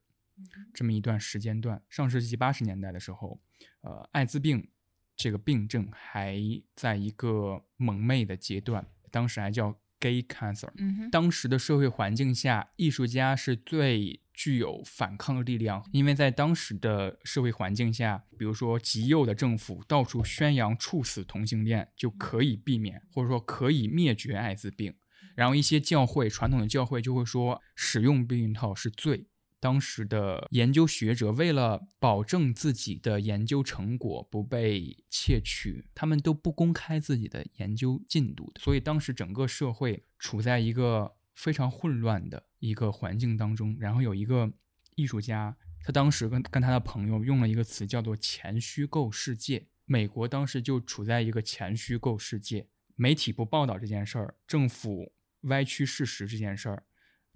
[0.75, 1.81] 这么一段时间段。
[1.89, 3.41] 上世纪八十年代的时候，
[3.81, 4.69] 呃，艾滋病
[5.15, 6.39] 这个病症还
[6.75, 10.69] 在一个蒙昧的阶段，当时还叫 gay cancer。
[10.77, 24.93] 嗯哼，当时的社会环境下，艺术家是最具有反抗的力量，因为在当时的社会环境下，比如说极右的政府到处宣扬处死同性恋就可以避免，或者说可以灭绝艾滋病。
[25.39, 29.27] 然后一些教会，传统的教会就会说使用避孕套是罪。
[29.61, 43.77] 当时的研究学者为了保证自己的研究成果不被窃取，他们都不公开自己的研究进度，所以当时整个社会处在一个非常混乱的一个环境当中。
[43.79, 44.51] 然后有一个
[44.95, 49.67] 艺术家，他当时跟跟他的朋友用了一个词叫做“前虚构世界”。
[49.87, 56.83] 美国当时就处在一个前虚构世界，媒体不报道这件事儿，政府歪曲事实这件事儿，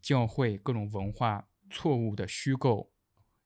[0.02, 2.92] 教会各种文化错误的虚构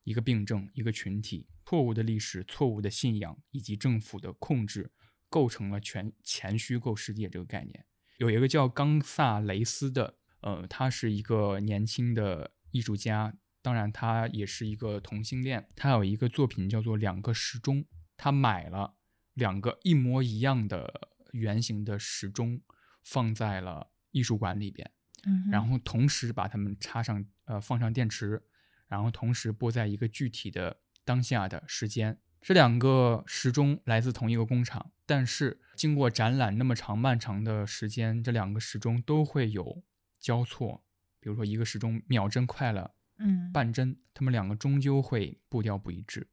[0.04, 4.92] 一个病症、一个群体，错误的历史、错误的信仰以及政府的控制，
[5.30, 7.86] 构成了全前虚构世界这个概念。
[8.18, 15.70] 有一个叫冈萨雷斯的，呃，他是一个年轻的艺术家，当然他也是一个同性恋。
[15.76, 17.84] 他有一个作品叫做《两个时钟》，
[18.16, 18.96] 他买了
[19.36, 22.62] 两个一模一样的圆形的时钟，
[23.04, 24.90] 放在了艺术馆里边。
[25.26, 28.42] 嗯，然后同时把它们插上呃放上电池，
[28.88, 32.20] 然后同时播在一个具体的当下的时间。
[32.40, 39.84] 这两个时钟来自同一个工厂，但是经过展览那么长漫长的时间，这两个时钟都会有
[40.20, 40.84] 交错。
[41.20, 46.30] 比如说一个时钟秒针快了嗯半针，它们两个终究会步调不一致。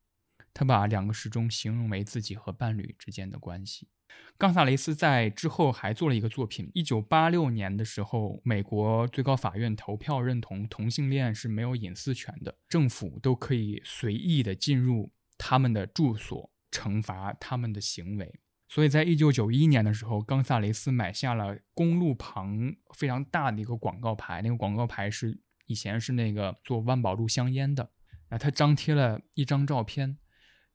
[0.53, 3.89] 他把两个时钟形容为自己和伴侣之间的关系。
[4.37, 6.71] 冈萨雷斯在之后还做了一个作品。
[6.75, 18.41] 一九八六年的时候，美国最高法院投票认同同性恋是没有隐私权的，政府都可以随意的进入他们的住所，惩罚他们的行为。
[18.69, 27.91] 所以在一九九一年的时候，冈萨雷斯买下了公路旁非常大的一个广告牌，那个广告牌是以前是那个做万宝路香烟的，
[28.31, 30.19] 啊他张贴了一张照片，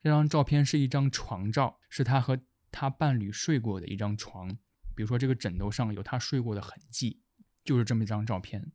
[0.02, 2.40] 这张照片是一张床照，是他和
[2.70, 4.48] 他伴侣睡过的一张床，
[4.94, 7.20] 比如说这个枕头上有他睡过的痕迹，
[7.64, 8.72] 就是这么一张照片。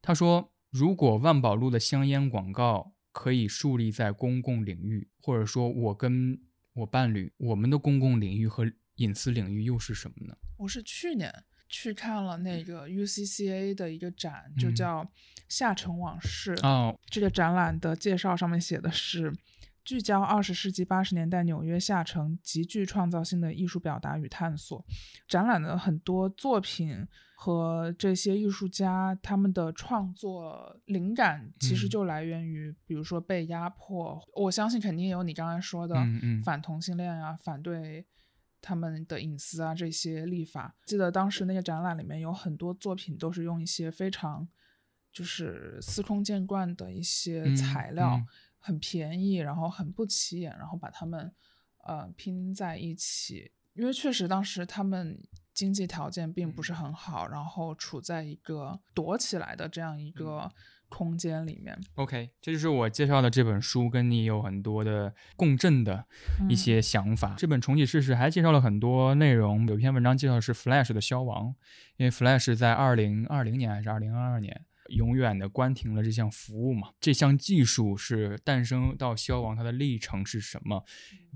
[0.00, 6.40] 他说，如果万宝路的香烟广告可以树立在公共领域，或者说我跟
[6.72, 10.36] 我伴侣我们的公共领域和隐私领域又是什么呢？
[10.58, 15.04] 我是去年去看了那个 UCCA 的一个展，就嗯叫
[15.48, 16.54] 《下城往事》。
[16.66, 19.32] 哦，这个展览的介绍上面写的是。
[19.84, 24.84] 聚焦二十世纪八十年代纽约下城极具创造性的艺术表达与探索，
[25.26, 34.22] 展览的很多作品和这些艺术家他们的创作灵感，其实嗯就来源于，比如说被压迫。
[34.34, 35.96] 我相信肯定也有你刚才说的
[36.44, 38.06] 反同性恋啊，反对
[38.60, 40.76] 他们的隐私啊这些立法。
[40.84, 44.46] 记得当时那个展览里面有很多作品都是用一些非常
[45.12, 48.26] 就是司空见惯的一些嗯材料，嗯
[48.62, 51.30] 很便宜，然后很不起眼，然后把它们
[51.84, 53.52] 呃拼在一起。
[53.74, 55.18] 因为确实当时他们
[55.54, 60.52] 经济条件并不是很好，然后处在一个躲起来的这样一个
[60.90, 61.78] 空间里面。
[61.94, 66.04] OK，这就是我介绍的这本书，跟你有很多的共振的
[66.50, 67.34] 一嗯些想法。
[67.38, 71.54] 这本重启试试还介绍了很多内容，有一篇文章介绍的是 Flash 的消亡，
[71.96, 74.66] 因为 Flash 在二零二零年还是二零二二年。
[74.88, 76.88] 永远的关停了这项服务嘛？
[77.00, 80.84] 这项技术是诞生到消亡，它的历程是什么？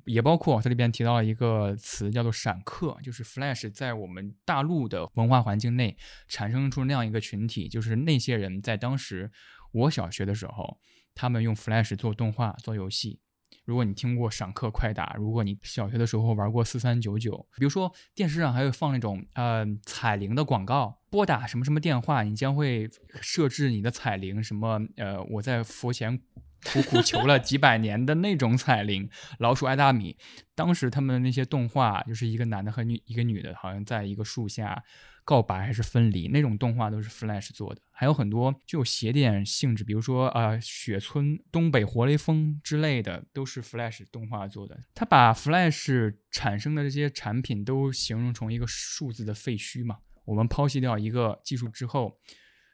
[0.05, 5.97] 也包括它里边提到了一个词叫做闪客，就是 Flash 在我们大陆的文化环境内
[6.29, 9.31] 产生出那样一个群体，就是那些人在当时
[9.73, 10.79] 我小学的时候，
[11.15, 13.21] 他们用 Flash 做动画、做游戏。
[13.65, 22.91] 如果你听过闪客快打，如果你小学的时候玩过四三九九，比如说电视上还会放那种呃彩铃的广告，拨打什么什么电话，你将会
[23.23, 26.21] 设置你的彩铃，什么呃我在佛前
[26.67, 30.19] 苦苦求了几百年的那种彩铃，老鼠爱大米。
[30.55, 34.85] 当时他们的那些动画，就是一个男的和女一个女的，好像在一个树下
[35.25, 44.79] 告白还是分离，那种动画都是 Flash 做的，还有很多具有邪点性质，比如说呃雪村、东北活雷锋之类的，都是 Flash 动画做的。
[44.95, 49.97] 他把 Flash 产生的这些产品都形容成一个数字的废墟嘛。
[50.27, 52.19] 我们抛弃掉一个技术之后，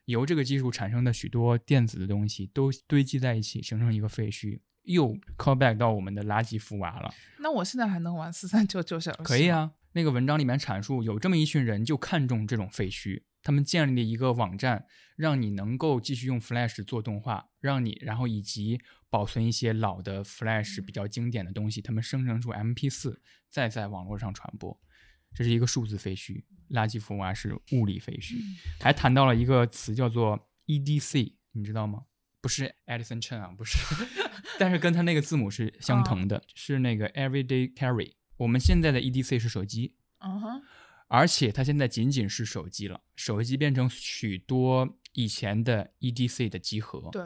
[0.07, 4.61] 由这个技术产生的许多电子的东西都堆积在一起，形成一个废墟。
[4.83, 7.15] 又 call back 到我们的垃圾福娃了。
[7.39, 9.23] 那我现在还能玩四三九九小游戏？
[9.23, 9.49] 可以。
[9.49, 24.77] 啊，那个文章里面阐述有这么一群人就看重这种废墟，他们建立了一个网站，让你能够继续用 Flash 做动画，让你然后以及保存一些老的 Flash 比较经典的东西，他们生成出 MP4，再在网络上传播。
[25.33, 28.37] 这是一个数字废墟，垃圾福娃是物理废墟。
[28.81, 32.05] 还谈到了一个词叫做 EDC，你知道吗？
[32.41, 33.79] 不是 Edison Chen 啊，不是，
[34.59, 38.15] 但是跟它那个字母是相同的，是那个 Everyday Carry。
[38.39, 40.63] 我们现在的 EDC 是手机，嗯哼，
[41.07, 47.11] 而且它现在仅仅是手机了，手机变成许多以前的 EDC 的集合。
[47.13, 47.23] 对，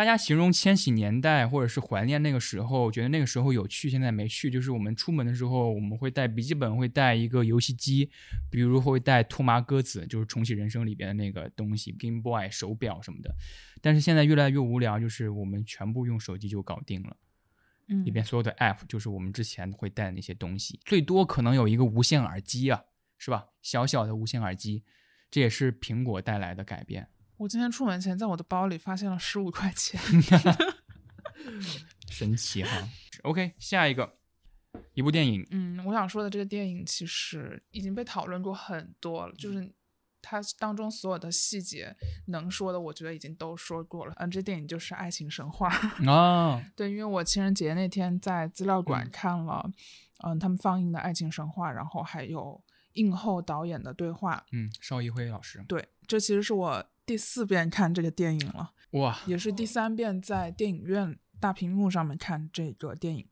[0.00, 4.50] 大家形容千禧年代，或者是怀念那个时候，觉得那个时候有趣，现在没趣。
[4.50, 8.10] 就是我们出门的时候，我们会带笔记本，会带一个游戏机，
[8.50, 13.30] 比如会带兔麻鸽子，就是重启人生里边的那个东西，Game Boy 手表什么的。
[13.82, 17.14] 但是现在越来越无聊，就是我们全部用手机就搞定了。
[17.88, 22.84] 嗯，里边所有的 app 就是我们之前会带的那些东西，最多可能有一个无线耳机啊，
[23.18, 23.48] 是吧？
[23.60, 24.82] 小小的无线耳机，
[25.30, 27.06] 这也是苹果带来的改变。
[27.40, 29.98] 我今天出门前在我的包里发现了十五块钱。
[32.10, 32.86] 神奇哈。
[33.24, 34.18] OK，下一个
[34.92, 39.72] 一部电影，嗯，我想说的这个电影其实已经被讨论过很多了，就是
[40.20, 44.12] 它当中所有的细节能说的，我觉得已经都说过了。
[44.18, 45.70] 嗯，这电影就是《爱情神话
[46.10, 49.70] 》。啊，对，因为我情人节那天在资料馆嗯看了，
[50.24, 54.44] 嗯，他们放映的《爱情神话》，然后还有映后导演的对话。
[54.52, 58.70] 嗯，邵艺辉老师，对，这其实是我第四遍看这个电影了。
[58.92, 63.26] 哇，也是第三遍在电影院大屏幕上面看这个电影。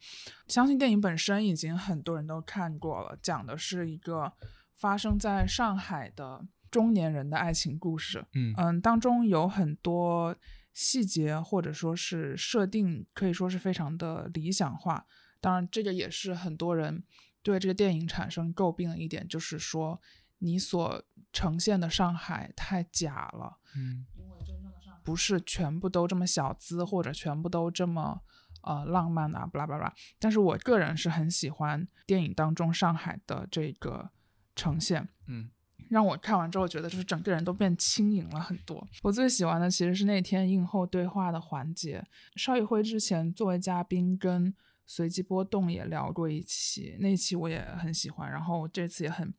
[0.49, 4.33] 相信电影本身已经很多人都看过了，讲的是一个
[4.75, 8.27] 发生在上海的中年人的爱情故事。
[8.35, 10.35] 嗯嗯，当中有很多
[10.73, 15.07] 细节或者说是设定可以说是非常的理想化。
[15.41, 17.05] 当然，这个也是很多人
[17.45, 20.03] 对这个电影产生诟病的一点，就是说
[20.39, 23.59] 你所呈现的上海太假了。
[23.77, 28.21] 嗯因为真正的上海不是全部都这么小资，或者全部都这么
[28.63, 29.93] 呃浪漫啊，巴拉巴拉。
[30.19, 34.11] 但是我个人是很喜欢电影当中上海的这个
[34.55, 35.51] 呈现，嗯
[35.89, 38.87] 让我看完之后觉得就是整个人都变轻盈了很多。
[39.03, 42.05] 我最喜欢的其实是那天映后对话的环节。
[42.37, 49.33] 邵艺辉之前作为嘉宾跟随机波动也聊过一期，那一期我也很喜欢，然后这次也很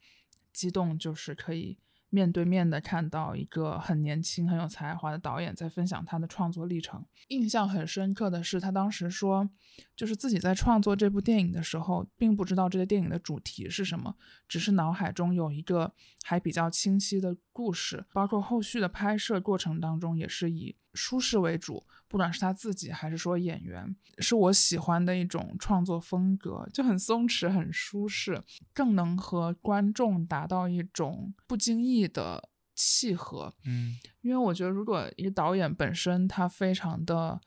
[0.54, 1.78] 激动，就是可以
[2.10, 7.06] 面对面的看到一个很年轻、很有才华的导演在分享他的创作历程。
[7.28, 9.48] 印象很深刻的是，他当时说，
[9.96, 14.16] 就是自己在创作这部电影的时候，并不知道这个电影的主题是什么，
[14.48, 15.94] 只是脑海中有一个
[16.24, 28.44] 还比较清晰的故事，包括后续的拍摄过程当中也是以舒适为主，不管是他自己还是说演员，是我喜欢的一种创作风格，就很松弛、很舒适，
[28.74, 33.54] 更能和观众达到一种不经意的契合。
[33.66, 37.40] 嗯因为我觉得，如果一个导演本身他非常的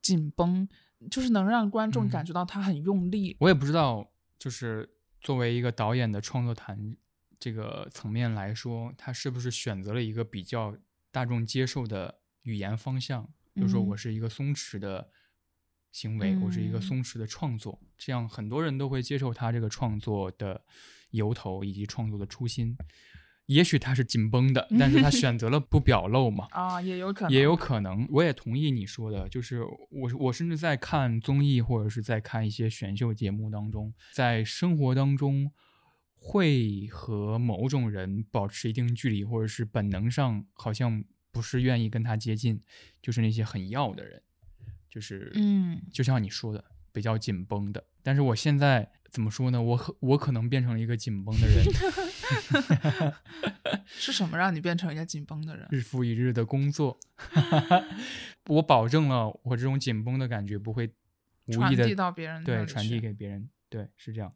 [0.00, 0.68] 紧绷，
[1.10, 3.36] 就是能让观众嗯感觉到他很用力。
[3.40, 4.08] 我也不知道，
[4.38, 4.88] 就是
[5.20, 6.96] 作为一个导演的创作谈
[7.38, 10.76] 这个层面来说，他是不是选择了一个比较
[11.10, 13.28] 大众接受的语言方向？
[13.54, 15.10] 比如说，嗯我是一个松弛的
[15.92, 20.64] 行为，我是一个嗯松弛的创作，这样很多人都会接受他这个创作的
[21.10, 22.76] 由头以及创作的初心。
[23.46, 26.46] 也许他是紧绷的，但是他选择了不表露嘛。
[26.54, 35.50] 啊，也有可能，也有可能，我也同意你说的，就是我我甚至在看综艺或者是在看一些选秀节目当中，在生活当中
[36.14, 41.02] 会和某种人保持一定距离，或者是本能上好像
[41.32, 42.60] 不是愿意跟他接近，
[43.00, 44.22] 就是那些很要的人，
[44.88, 47.84] 就是嗯就像你说的，比较紧绷的。
[48.02, 49.60] 但是我现在怎么说呢？
[49.60, 51.64] 我可我可能变成了一个紧绷的人，
[53.86, 55.66] 是什么让你变成一个紧绷的人？
[55.70, 56.98] 日复一日的工作，
[58.48, 60.90] 我保证了我这种紧绷的感觉不会
[61.46, 64.32] 无传意的递到别人对传递给别人，对，是这样。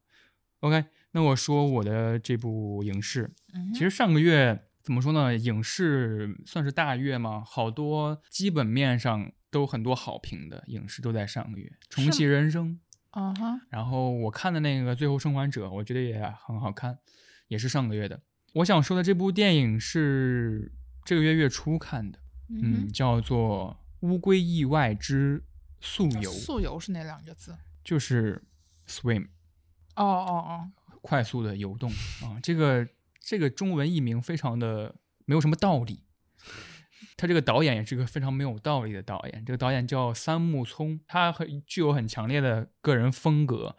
[0.60, 5.34] OK，那我说我的这部影视，嗯其实上个月怎么说呢？
[5.34, 7.42] 影视算是大月吗？
[7.44, 12.78] 好多基本面上都很多好评的影视都在上个月，《重启人生》，
[13.20, 16.98] 啊哈，然后我看的那个《最后生还者》，我觉得也很好看，
[17.48, 18.20] 也是上个月的。
[18.52, 20.70] 我想说的这部电影是
[21.04, 22.18] 这个月月初看的，
[22.50, 23.76] 嗯，嗯叫做
[24.06, 25.42] 《乌龟意外之
[25.80, 27.56] 溯，游》，溯游是哪两个字？
[27.82, 28.42] 就是
[28.86, 29.28] swim，
[29.96, 30.70] 哦哦哦，
[31.00, 31.90] 快速的游动
[32.22, 32.38] 啊。
[32.42, 32.86] 这个
[33.24, 36.04] 这个中文译名非常的没有什么道理。
[37.16, 39.44] 他这个导演也是个非常没有道理的导演。
[39.44, 43.76] 这个导演叫三木聪，他很具有很强烈的个人风格。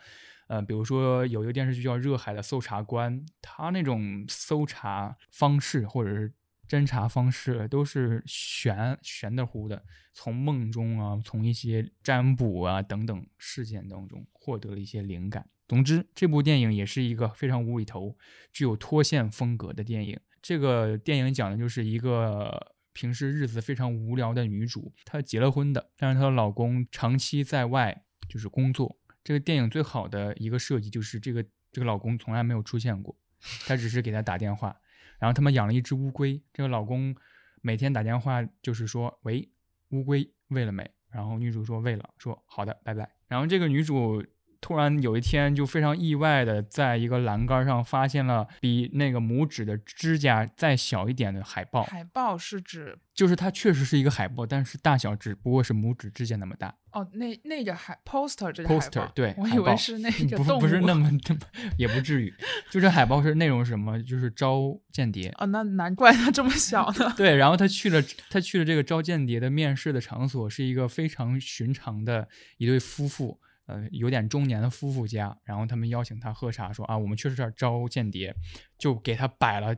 [0.47, 6.33] 呃，比如说有一个电视剧叫《热海的搜查官》，他那种搜查方式或者是
[6.67, 9.83] 侦查方式都是玄玄的乎的，
[10.13, 15.49] 从梦中啊，从一些占卜啊等等事件当中获得了一些灵感。
[15.67, 18.17] 总之，这部电影也是一个非常无厘头、
[18.51, 20.19] 具有脱线风格的电影。
[20.41, 28.97] 这个电影讲的就是一个平时日子非常无聊的女主，她结了婚的，但是她的老公长期在外就是工作。
[29.23, 33.17] 这个电影最好的一个设计就是这个这个老公从来没有出现过，
[33.65, 34.77] 他只是给她打电话。
[35.17, 37.15] 然后他们养了一只乌龟，这个老公
[37.61, 39.49] 每天打电话就是说：“喂，
[39.89, 44.23] 乌龟喂了没？”然后女主说：“喂了。”说：“好的，拜拜。”然后这个女主
[44.61, 56.73] 突然有一天就非常意外的在一个栏杆上发现了比那个拇指的指甲再小一点的海豹，海报是指就是它确实是一个海豹，但是大小只不过是拇指指甲那么大。
[56.91, 61.11] 哦，那那个海 poster 这个海 poster 报，对，我以为是那个不动物，不是那么
[61.77, 62.33] 也不至于，
[62.71, 64.01] 就这海报是内容是什么？
[64.01, 65.29] 就是招间谍。
[65.37, 67.13] 哦，那难怪它这么小呢。
[67.17, 75.37] 对，然后他去了，他去了这个招间谍的面试的场所，是一个非常寻常的一对夫妇，呃，有点中年的夫妇家。
[75.43, 78.33] 然后他们邀请他喝茶，说啊，我们确实这儿招间谍，
[78.77, 79.75] 就给他摆了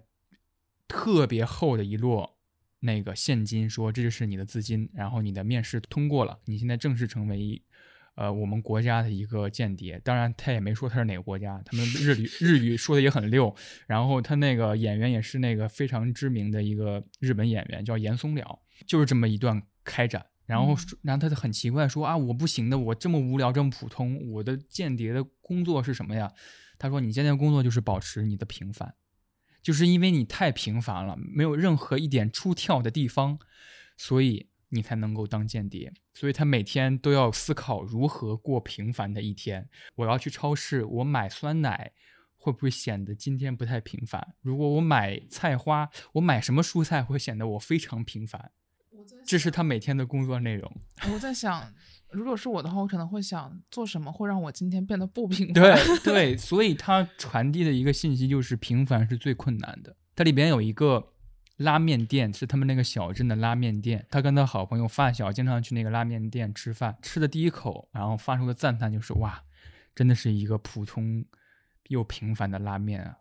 [0.87, 2.37] 特别厚的一摞
[2.79, 7.63] 那个现金，说这就是你的资金，然后你的面试通过了，你现在正式成为。
[8.19, 20.25] 呃，我们国家的一个间谍，当然他也没说他是哪个国家，他们日语日语说的也很溜，然后他那个演员也是那个非常知名的一个日本演员，叫岩松了，就是这么一段开展。
[20.47, 26.31] 然后，然后他就很奇怪说啊，我不行的，我这么无聊，这么普通，我的间谍的工作是什么呀？
[26.79, 28.95] 他说，你间谍工作就是保持你的平凡，
[29.61, 33.37] 就是因为你太平凡了，没有任何一点出跳的地方，
[33.97, 35.91] 所以你才能够当间谍。
[36.13, 39.69] 所以他每天都要思考如何过平凡的一天。
[39.95, 41.91] 我要去超市，我买酸奶
[42.37, 44.35] 会不会显得今天不太平凡？
[44.41, 48.51] 如果我买菜花，我买什么蔬菜会显得我非常平凡？
[49.25, 50.71] 这是他每天的工作内容。
[51.13, 51.71] 我在想，
[52.11, 55.53] 如果是我的话，我可能会想做什么会让我今天变得不平凡。
[55.53, 59.95] 对对，所以他传递的一个信息就是平凡是最困难的。
[60.15, 61.13] 它里边有一个
[61.57, 64.05] 拉面店，是他们那个小镇的拉面店。
[64.09, 69.43] 他跟他好朋友发小经常去那个拉面店吃饭，吃的第一口，然后发出的赞叹就是：“哇，
[69.93, 71.25] 真的是一个普通
[71.89, 73.17] 又平凡的拉面啊！”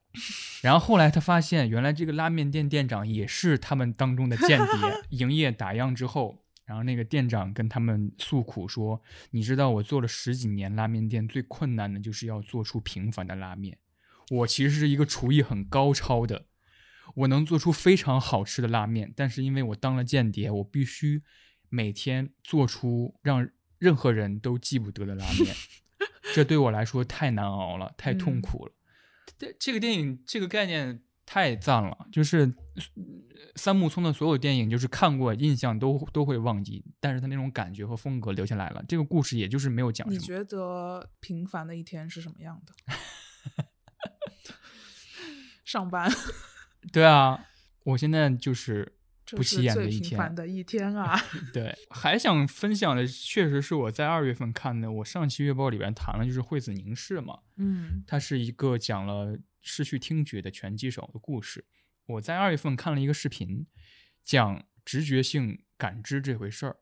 [0.62, 4.66] 然后后来他发现，原来这个拉面店店长也是他们当中的间谍。
[5.18, 9.02] 营业打烊之后，然后那个店长跟他们诉苦说
[9.32, 13.78] ：“你知道我做了十几年拉面店，最困难的就是要做出平凡的拉面。
[14.30, 16.46] 我其实是一个厨艺很高超的，
[17.14, 21.22] 我能做出非常好吃的拉面，但是因为我当了间谍，我必须
[21.68, 23.48] 每天做出让
[23.78, 25.54] 任何人都记不得的拉面。
[26.34, 28.72] 这对我来说太难熬了，太痛嗯苦了。
[29.38, 32.82] 这这个电影这个概念太赞了，就是呃
[33.56, 38.84] 三木聪的所有电影，就是看过印象都都会忘记，但是他那种感觉和风格留下来了。
[38.88, 40.18] 这个故事也就是没有讲什么。
[40.18, 42.94] 你觉得平凡的一天是什么样的？
[45.64, 46.08] 上班，
[46.92, 47.44] 对啊，
[47.82, 48.95] 我现在就是这
[49.34, 50.18] 不起眼的一天。
[50.18, 51.18] 凡的一天啊！
[51.52, 61.64] 对，还想分享的确实是我在二月份看的，我上期月报里边谈了，就是惠子凝视嘛，嗯它是一个讲了失去听觉的拳击手的故事。
[62.06, 63.66] 我在二月份看了一个视频，
[64.22, 66.76] 讲直觉性感知这回事儿。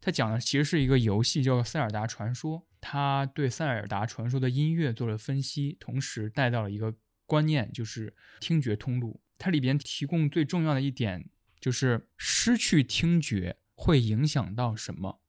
[0.00, 2.60] 它讲的其实是一个游戏，叫《塞尔达传说》。
[2.80, 6.94] 它对塞尔达传说的音乐做了分析，同时带到了一个
[7.26, 9.20] 观念，就是听觉通路。
[9.36, 11.28] 它里边提供最重要的一点
[11.60, 15.20] 就是失去听觉会影响到什么。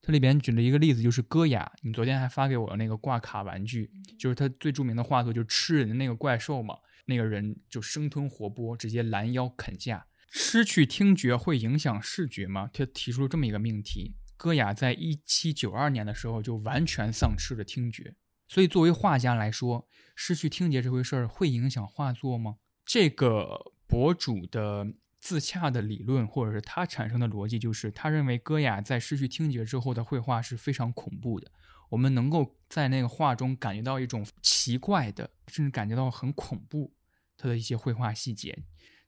[0.00, 1.70] 它里边举了一个例子，就是戈雅。
[1.82, 6.76] 你昨天还发给我的那个挂卡玩具，就是他最著名的画作，就吃人的那个怪兽嘛。
[7.06, 10.06] 那个人就生吞活剥，直接拦腰啃下。
[10.30, 12.70] 失去听觉会影响视觉吗？
[12.72, 14.14] 他提出了这么一个命题。
[14.36, 18.14] 戈雅在一七九二年的时候就完全丧失了听觉，
[18.46, 22.56] 所以作为画家来说，失去听觉这回事儿会影响画作吗？
[22.86, 24.86] 这个博主的
[25.20, 31.50] 自洽的理论，或者是他产生的逻辑，就是他认为戈雅在失去听觉之后的绘画是非常恐怖的。
[31.90, 36.92] 我们能够在那个画中感觉到一种奇怪的，甚至感觉到很恐怖
[37.36, 38.58] 他的一些绘画细节。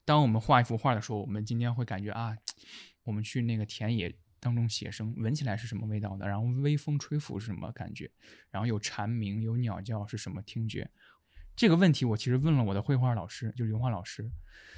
[0.03, 2.35] 当我们画一幅画的时候，我们今天会感觉啊，
[3.03, 6.27] 我们去那个田野当中写生，闻起来是什么味道的？
[6.27, 8.09] 然后微风吹拂是什么感觉？
[8.49, 10.89] 然后有蝉鸣，有鸟叫是什么听觉？
[11.55, 14.29] 这个问题我其实问了我的绘画老师，就是油画老师，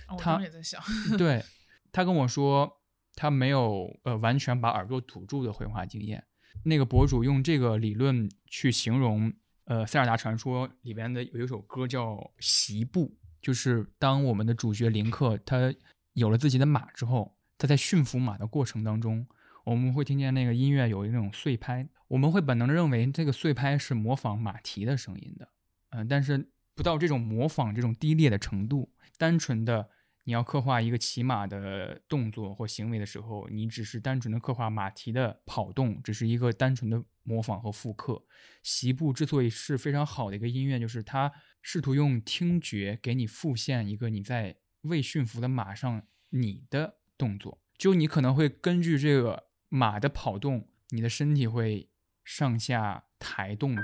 [0.10, 0.82] 哦他也在想，
[1.18, 1.44] 对
[1.92, 2.82] 他跟我说，
[3.16, 6.24] 他没有呃完全把耳朵堵住的绘画经验。
[6.66, 9.34] 那个博主用这个理论去形容，
[9.66, 13.08] 呃，《塞尔达传说》里边的有一首歌叫《席布》，
[13.42, 15.74] 就是当我们的主角林克他
[16.14, 19.26] 有了自己的马之后，他在驯服马的过程当中，
[19.66, 25.50] 我们会听见那个音乐有一种碎拍，我们会本能的认为这个碎拍是模仿马蹄的声音的，
[25.90, 29.90] 嗯、但是不到这种模仿这种低劣的程度，单纯的
[30.24, 38.24] 你要刻画一个骑马的动作或行为的时候，你只是单纯的刻画马蹄的跑动，只是一个单纯的模仿和复刻。
[38.64, 51.90] 席布之所以是非常好的一个音乐，就是它试图用听觉给你复现一个你在未驯服的马上你的动作，就你可能会根据这个马的跑动，你的身体会
[52.24, 53.76] 上下抬动。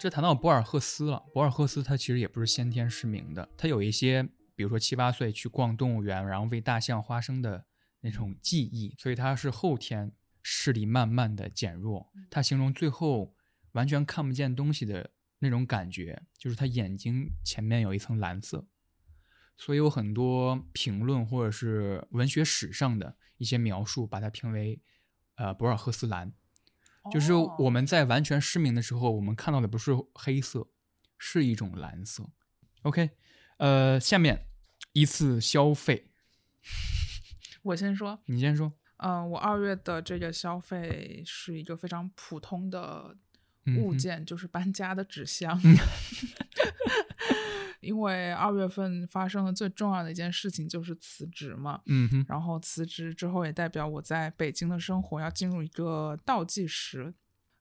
[0.00, 1.22] 这谈到博尔赫斯了。
[1.30, 4.22] 博尔赫斯他其实也不是先天失明的，他有一些，
[4.54, 7.66] 比如说七八岁去逛动物园，然后喂大象花生的
[8.00, 10.10] 那种记忆，所以他是后天
[10.42, 12.10] 视力慢慢的减弱。
[12.30, 13.36] 他形容最后
[13.72, 18.66] 完全看不见东西的那种感觉，就是他眼睛前面有一层蓝色。
[19.58, 24.80] 所以有很多评论或者是文学史上的一些描述，把它评为
[25.34, 26.32] 呃博尔赫斯蓝。
[27.10, 30.66] 就是哦我们在完全失明的时候，我们看到的不是黑色，
[31.18, 32.28] 是一种蓝色。
[32.82, 33.10] OK，
[33.58, 34.46] 呃，下面
[34.92, 36.10] 一次消费，
[37.62, 38.72] 我先说，你先说。
[39.02, 43.16] 嗯、我二月的这个消费是一个非常普通的
[43.78, 45.58] 物件，就是搬家的纸箱。
[47.80, 51.80] 因为二月份发生的最重要的一件事情就是辞职嘛。
[51.86, 57.12] 嗯哼，然后辞职之后，也代表我在北京的生活要进入一个倒计时，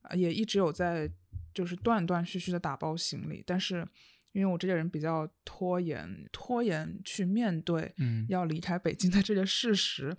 [0.01, 1.09] 呃也一直有在
[1.53, 3.87] 就是断断续续的打包行李，但是
[4.31, 10.15] 因为我这个人比较拖延，拖延去面对嗯要离开北京的这个事实，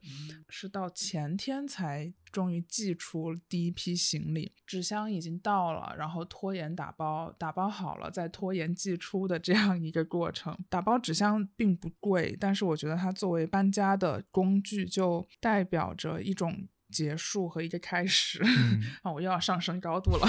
[0.49, 10.57] 是到前天才终于寄出第一批行李，纸箱已经到了，然后拖延打包，打包好了再拖延寄出的这样一个过程。
[10.69, 18.41] 打包纸箱并不贵，但是我觉得它作为搬家的工具，就代表着一种结束和一个开始。
[18.45, 20.27] 嗯， 啊，我又要上升高度了。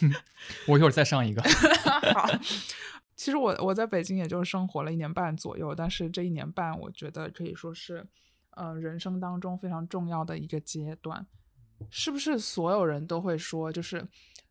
[0.66, 1.42] 我一会儿再上一个。
[2.14, 2.26] 好，
[3.20, 8.08] 其实我我在北京也就生活了一年半左右，但是这一年半，我觉得可以说是，
[8.52, 11.26] 呃，人生当中非常重要的一个阶段。
[11.90, 14.08] 是不是所有人都会说，就是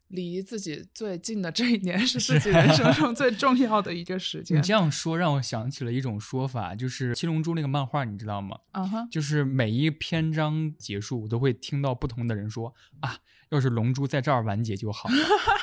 [0.10, 4.62] 离自己最近的这一年是自己人生中最重要的一个时间你？
[4.62, 8.60] 这样说让我想起了一种说法，就是《七龙珠》那个漫画，你知道吗？
[8.72, 13.18] 啊哈，就是每一篇章结束，我都会听到不同的人说啊，
[13.50, 15.16] 要是龙珠在这儿完结就好了。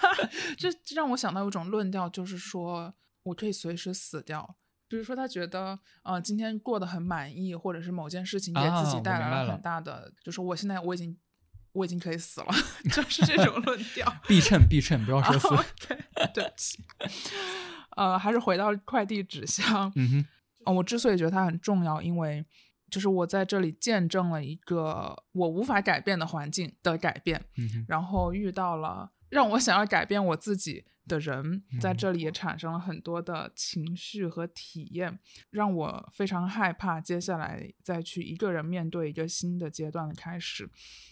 [0.57, 2.95] 这这让我想到有一种论调，就是说
[3.25, 4.57] 我可以随时死掉。
[4.89, 11.19] 比如说，他觉得，呃，今天过得很满意，或者是某件事情给自啊己带来了很大的，就是我现在我已经
[11.77, 12.47] 我已经可以死了，
[12.91, 14.13] 就是这种论调。
[14.27, 15.49] 必称必称，不要说死。
[15.55, 16.03] OK，
[16.35, 16.83] 对不起。
[17.97, 19.91] 呃，还是回到快递纸箱。
[19.95, 20.25] 嗯哼，
[20.65, 22.45] 呃我之所以觉得它很重要，因为
[22.91, 27.43] 就是我在这里见证了一个我无法改变的环境的改变，
[27.89, 35.19] 然后遇到了让我想要改变我自己的人，在嗯这里也产生了很多的情绪和体验，
[35.51, 40.69] 让我非常害怕接下来再去一个人面对一个新的阶段的开始，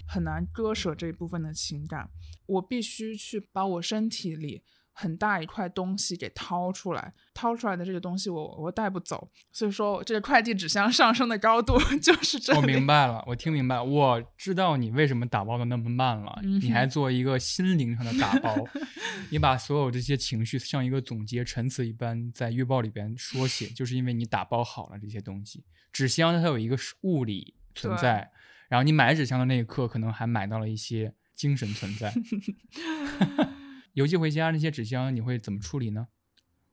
[0.07, 2.11] 很难割舍这一部分的情感。
[2.47, 4.63] 我必须去把我身体里
[4.95, 12.59] 很大一块东西给掏出来，掏出来的这个东西我我带不走，所以说这个快递纸箱上升的高度 就是这里。
[12.59, 16.41] 我明白了，我听明白了，我知道你为什么打包的那么慢了。
[16.45, 18.55] 嗯你还做一个心灵上的打包，
[19.31, 25.65] 你把所有这些情绪像一个总结陈词一般在月报里边说写，就是因为你打包好了这些东西。
[25.93, 28.31] 纸箱它有一个物理存在，
[28.69, 32.15] 然后你买纸箱的那一刻，可能还买到了一些精神存在。
[33.95, 36.09] 邮寄回家那些纸箱你会怎么处理呢？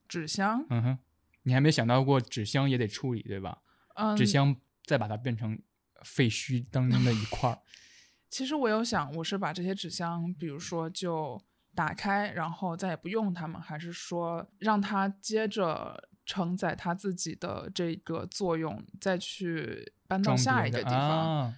[0.07, 0.99] 纸箱，嗯哼，
[1.43, 3.61] 你还没想到过纸箱也得处理，对吧？
[3.95, 4.55] 嗯，纸箱
[4.85, 5.59] 再把它变成
[6.03, 7.59] 废墟当中的一块儿。
[8.29, 11.41] 其实我有想，我是把这些纸箱，比如说就
[11.73, 21.43] 打开，然后再也不用它们，还是说让它接着承载它自己的这个作用，再去搬到下一个地方？
[21.43, 21.55] 啊。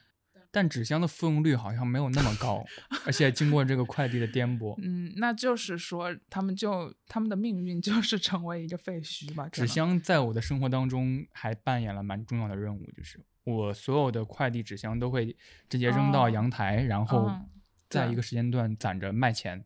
[0.55, 2.63] 但纸箱的复用率好像没有那么高，
[3.07, 9.49] 而且经过这个快递的颠簸，嗯，那就是说，他们就他们的命运就是成为一个废墟吧？
[9.49, 15.35] 纸箱在我的生活当中还扮演了蛮重要的任务，就是我所有的快递纸箱都会
[15.67, 17.31] 直接扔到哦阳台，然后
[17.89, 19.65] 在一个时间段攒着卖钱。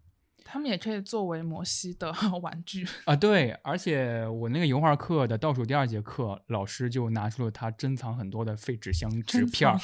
[0.50, 2.10] 他们也可以作为摩西的
[2.42, 2.88] 玩具。
[3.04, 9.78] 啊，对，而且我那个油画课的倒数第二节课，老师就拿出了他珍藏很多的废纸箱纸片儿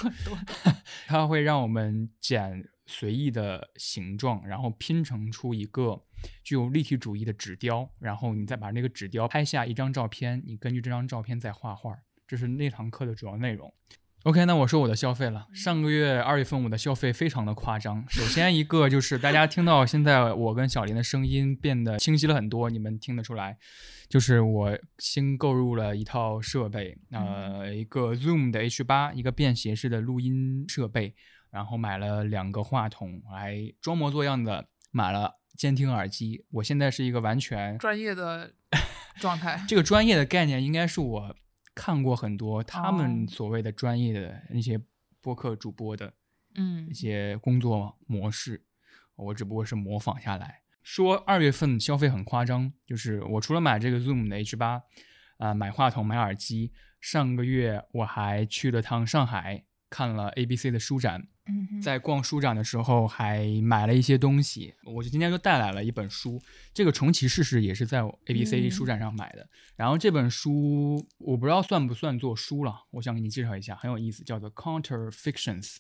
[1.06, 6.02] 他会让我们剪随意的形状，然后拼成出一个
[6.44, 13.74] 具有立体主义的纸雕，然后你再把那个纸雕拍下一张照片，你根据这张照片再画画，这是那堂课的主要内容。
[14.24, 15.48] OK，那我说我的消费了。
[15.54, 18.06] 上个月二月份我的消费非常的夸张。
[18.08, 23.58] 首先一个就是大家听到现在我跟小林的声音变得清晰了很多，你们听得出来，
[24.08, 31.14] 就是我新购入了一套设备，呃，一个 Zoom 的 H 八，一个便携式的录音设备，
[31.52, 36.46] 然后买了两个话筒，还装模作样的买了监听耳机。
[36.52, 38.54] 我现在是一个完全专业的
[39.18, 39.62] 状态。
[39.68, 41.36] 这个专业的概念应该是我
[41.76, 44.80] 看过很多他们哦所谓的专业的那些
[45.22, 46.14] 播客主播的
[46.56, 48.64] 嗯一些工作模式，
[49.16, 50.62] 我只不过是模仿下来。
[50.82, 54.84] 说二月份消费很夸张，就是我除了买这个 Zoom 的 H 八，
[55.38, 61.28] 啊，买话筒、买耳机，上个月我还去了趟上海，看了 ABC 的书展，
[61.82, 66.42] 在逛书展的时候还买了一些东西，我就今天就带来了一本书，
[66.74, 69.50] 这个重启试试也是在 ABC 嗯书展上买的。
[69.76, 75.78] 然后这本书我不知道算不算作书了，我想给你介绍一下，很有意思，叫做 Counter Fictions，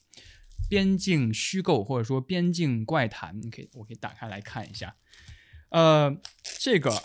[0.69, 4.95] 边境虚构或者说边境怪谈，你可以我可以打开来看一下。
[5.69, 6.15] 呃，
[6.59, 7.03] 这个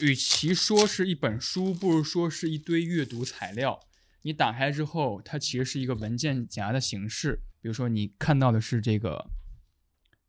[0.00, 3.80] 与其说是一本书，不如说是一堆阅读材料。
[4.22, 7.40] 你打开之后，它其实是一个文件夹的形式。
[7.60, 9.30] 比如说，你看到的是这个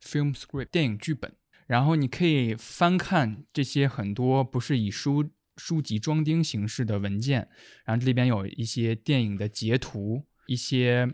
[0.02, 1.36] film script 电影剧本，
[1.68, 7.50] 然后你可以翻看这些很多不是以书书籍装订形式的文件，
[7.86, 11.14] 然后这里边有一些电影的截图、一些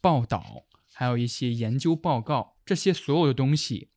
[0.00, 3.90] 报道，还有一些研究报告，这些所有的东西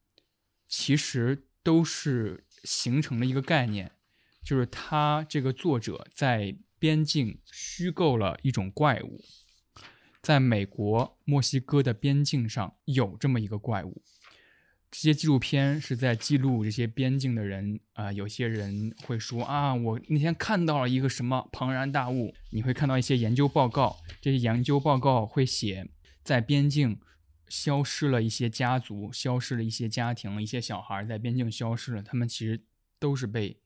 [0.67, 3.93] 其实都是形成了一个概念，
[4.43, 9.23] 就是他这个作者在边境虚构了一种怪物，
[10.27, 14.01] 在美国墨西哥的边境上有这么一个怪物。
[14.91, 22.35] 这些纪录片是在记录这些边境的人啊、有些人会说啊，我那天看到了一个什么庞然大物。
[22.49, 25.87] 你会看到一些研究报告，这些研究报告会写
[26.25, 26.99] 在边境
[27.47, 32.59] 消失了一些家族，消失了一些家庭，一些小孩在边境消失了，他们其实
[32.99, 33.61] 都是被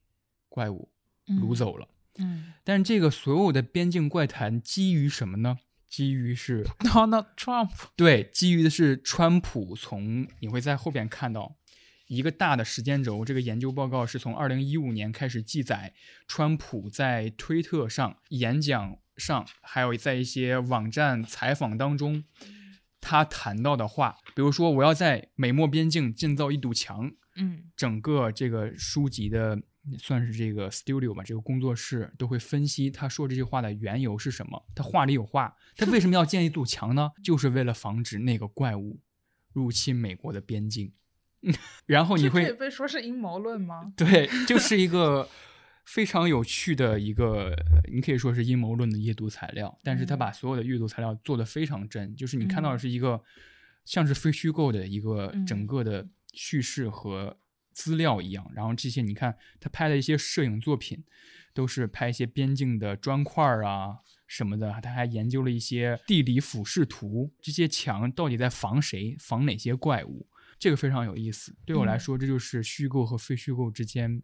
[0.48, 0.88] 怪物
[1.26, 1.88] 掳走了。
[2.18, 5.58] 嗯但是这个所有的边境怪谈基于什么呢？
[5.92, 11.56] 基于是， Donald Trump，对，基于的是川普从你会在后边看到
[12.06, 13.26] 一个大的时间轴。
[13.26, 15.92] 这个研究报告是从二零一五年开始记载
[16.26, 22.24] 川普在推特上、演讲上，还有在一些网站采访当中，
[22.98, 29.60] 他谈到的话，比如说我要在美墨边境建造一堵墙，嗯整个这个书籍的
[29.98, 34.64] 算是这个 studio 吧，这个工作室都会分析他说这句话的缘由是什么。
[34.74, 37.10] 他话里有话，他为什么要建一堵墙呢？
[37.22, 39.00] 就是为了防止那个怪物
[39.52, 40.92] 入侵美国的边境。
[41.86, 43.92] 然后你会被说是阴谋论吗？
[43.96, 45.28] 对，就 是一个
[45.84, 53.20] 非常有趣的一个，呃你可以说是阴谋论的阅读材料，但是他嗯把所有的阅读材料做得非常真，就是你看到的嗯是一个
[53.84, 57.36] 像是非虚构的一个整嗯个的叙事和
[57.72, 58.50] 资料一样。
[58.54, 61.04] 然后这些你看他拍的一些摄影作品，
[61.52, 63.98] 都是拍一些边境的砖块儿啊。
[64.26, 70.26] 什么的，他还研究了一些地理俯视图，这些墙到底在防谁，防哪些怪物？
[70.58, 71.54] 这个非常有意思。
[71.66, 74.22] 对我来嗯说，这就是虚构和非虚构之间，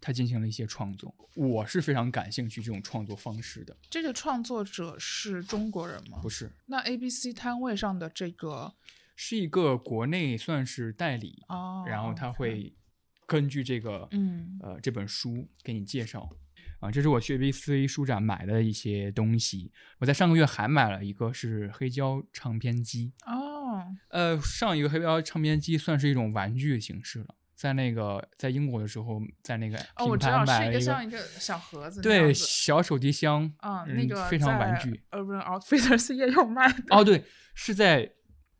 [0.00, 1.12] 他进行了一些创作。
[1.34, 3.76] 我是非常感兴趣这种创作方式的。
[3.90, 6.28] 这个创作者是中国人吗不？
[6.28, 8.72] 是，那 ABC 摊位上的这个
[9.20, 12.72] 是一个国内算是代理，哦，然后他会
[13.26, 16.30] 根据这个嗯呃这本书给你介绍。
[16.78, 19.72] 啊，这是我去 ABC 书展买的一些东西。
[19.98, 27.34] 我在上个月还买了一个是黑胶唱片机，哦，呃，上一个黑胶唱片机算是一种玩具形式了。
[27.56, 35.02] 在那个在英国的时候，在那个哦，我品牌知道是一买了一个像一个小盒子那对小手提箱啊，嗯那个非常玩具。
[35.10, 38.08] Urban Outfitters 也有卖的，哦，对，是在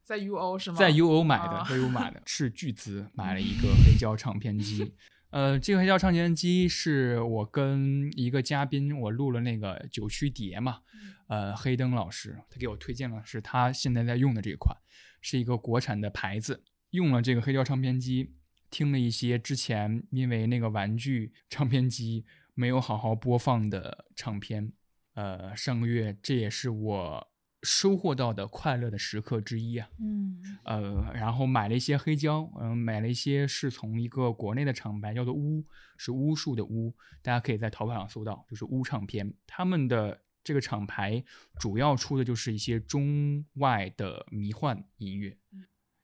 [0.09, 0.79] 在 UO 是吗？
[0.79, 4.95] 在 UO 买的，啊在 UO 买的， 斥巨资买了一个黑胶唱片机。
[5.29, 10.79] 呃，这个黑胶唱片机是我跟一个嘉宾，我录了那个九曲碟嘛，
[11.27, 14.75] 呃，黑灯老师他给我推荐了，是他现在在用的这款，
[15.21, 18.33] 是一个国产的牌子，用了这个黑胶唱片机，
[18.71, 24.73] 听了一些之前因为那个玩具唱片机没有好好播放的唱片，
[25.13, 27.29] 呃，上个月这也是我
[27.63, 29.89] 收获到的快乐的时刻之一啊。
[30.01, 35.65] 嗯呃，然后买了一些黑胶，嗯、买了一些是从一个国内的厂牌叫做巫，
[35.97, 39.35] 是巫术的巫，大家可以在淘宝上搜到，就是巫唱片。
[39.47, 41.25] 他们的这个厂牌
[41.59, 45.37] 主要出的就是一些中外的迷幻音乐。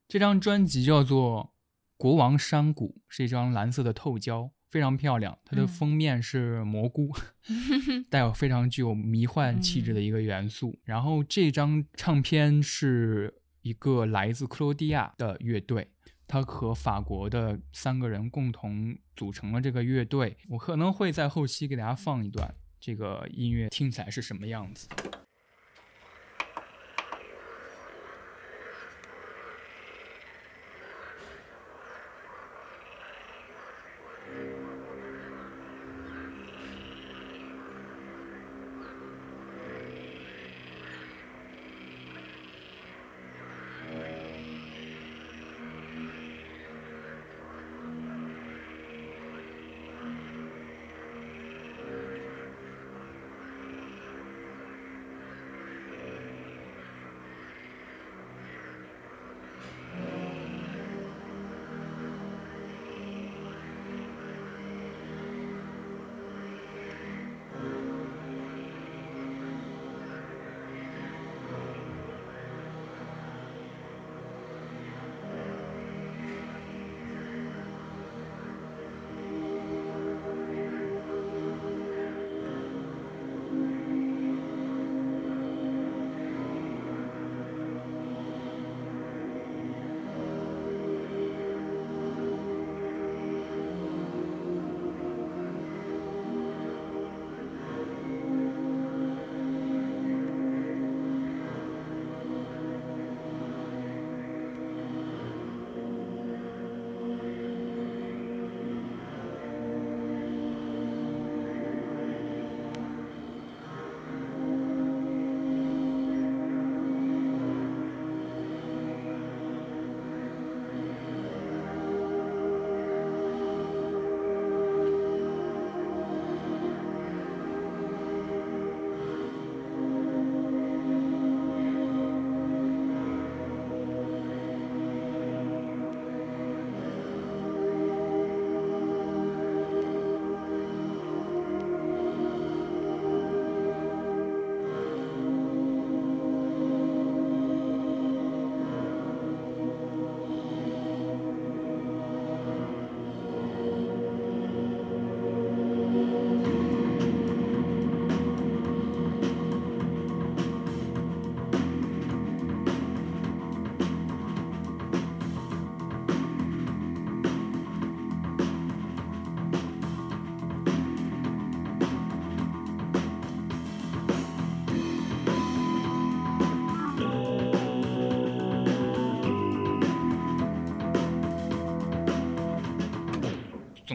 [0.09, 1.45] 这张专辑叫做
[1.97, 5.39] 《国王山谷》，是一张蓝色的透胶，非常漂亮。
[5.45, 7.13] 它的嗯封面是蘑菇，
[8.11, 10.77] 带有非常具有迷幻气质的一个元素。
[10.83, 15.87] 然后这张唱片是一个来自克罗地亚的乐队，
[16.27, 20.37] 他和法国的三个人共同组成了这个乐队。
[20.49, 24.89] 我可能会在后期给大家放一段这个音乐，听起来是什么样子。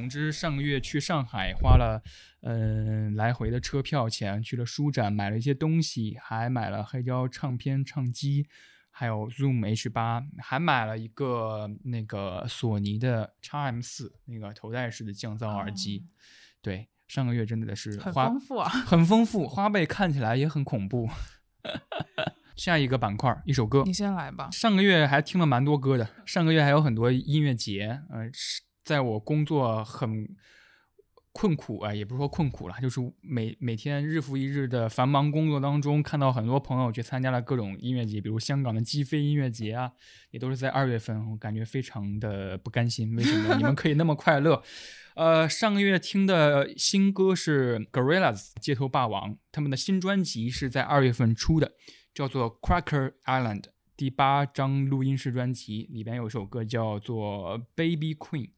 [0.09, 2.01] 总之上个月去上海花了
[2.41, 8.47] 嗯、来回的车票钱，去了书展买了一些东西，还买了黑胶唱片唱机。
[8.89, 16.07] 还有 Zoom H 八，还买了一个那个索尼的 x M 四那个头戴式的降噪耳机。
[16.59, 18.67] 对，上个月真的是哦很丰富啊。
[18.67, 21.07] 很丰富，花呗看起来也很恐怖。
[22.57, 23.93] 下一个板块，一首歌你。
[23.93, 24.49] 先来吧。
[24.51, 28.01] 上个月还听了蛮多歌的，上个月还有很多音乐节。
[28.09, 30.27] 呃，是在我工作很
[31.31, 39.91] 困苦啊、也不是说困苦了，就是每每天日复一日的繁忙工作当中，看到很多朋友去参加了各种音乐节，比如香港的击飞音乐节啊，
[40.31, 43.15] 也都是在二月份，我感觉非常的不甘心。
[43.15, 44.63] 为什么你们可以那么快乐？
[45.13, 51.73] 呃，上个月听的新歌是 Gorillaz 街头霸王，他们的新专辑是在二月份出的，
[52.11, 53.65] 叫做 Cracker Island，
[53.95, 58.49] 第八张录音室专辑，里边有首歌叫做 Baby Queen。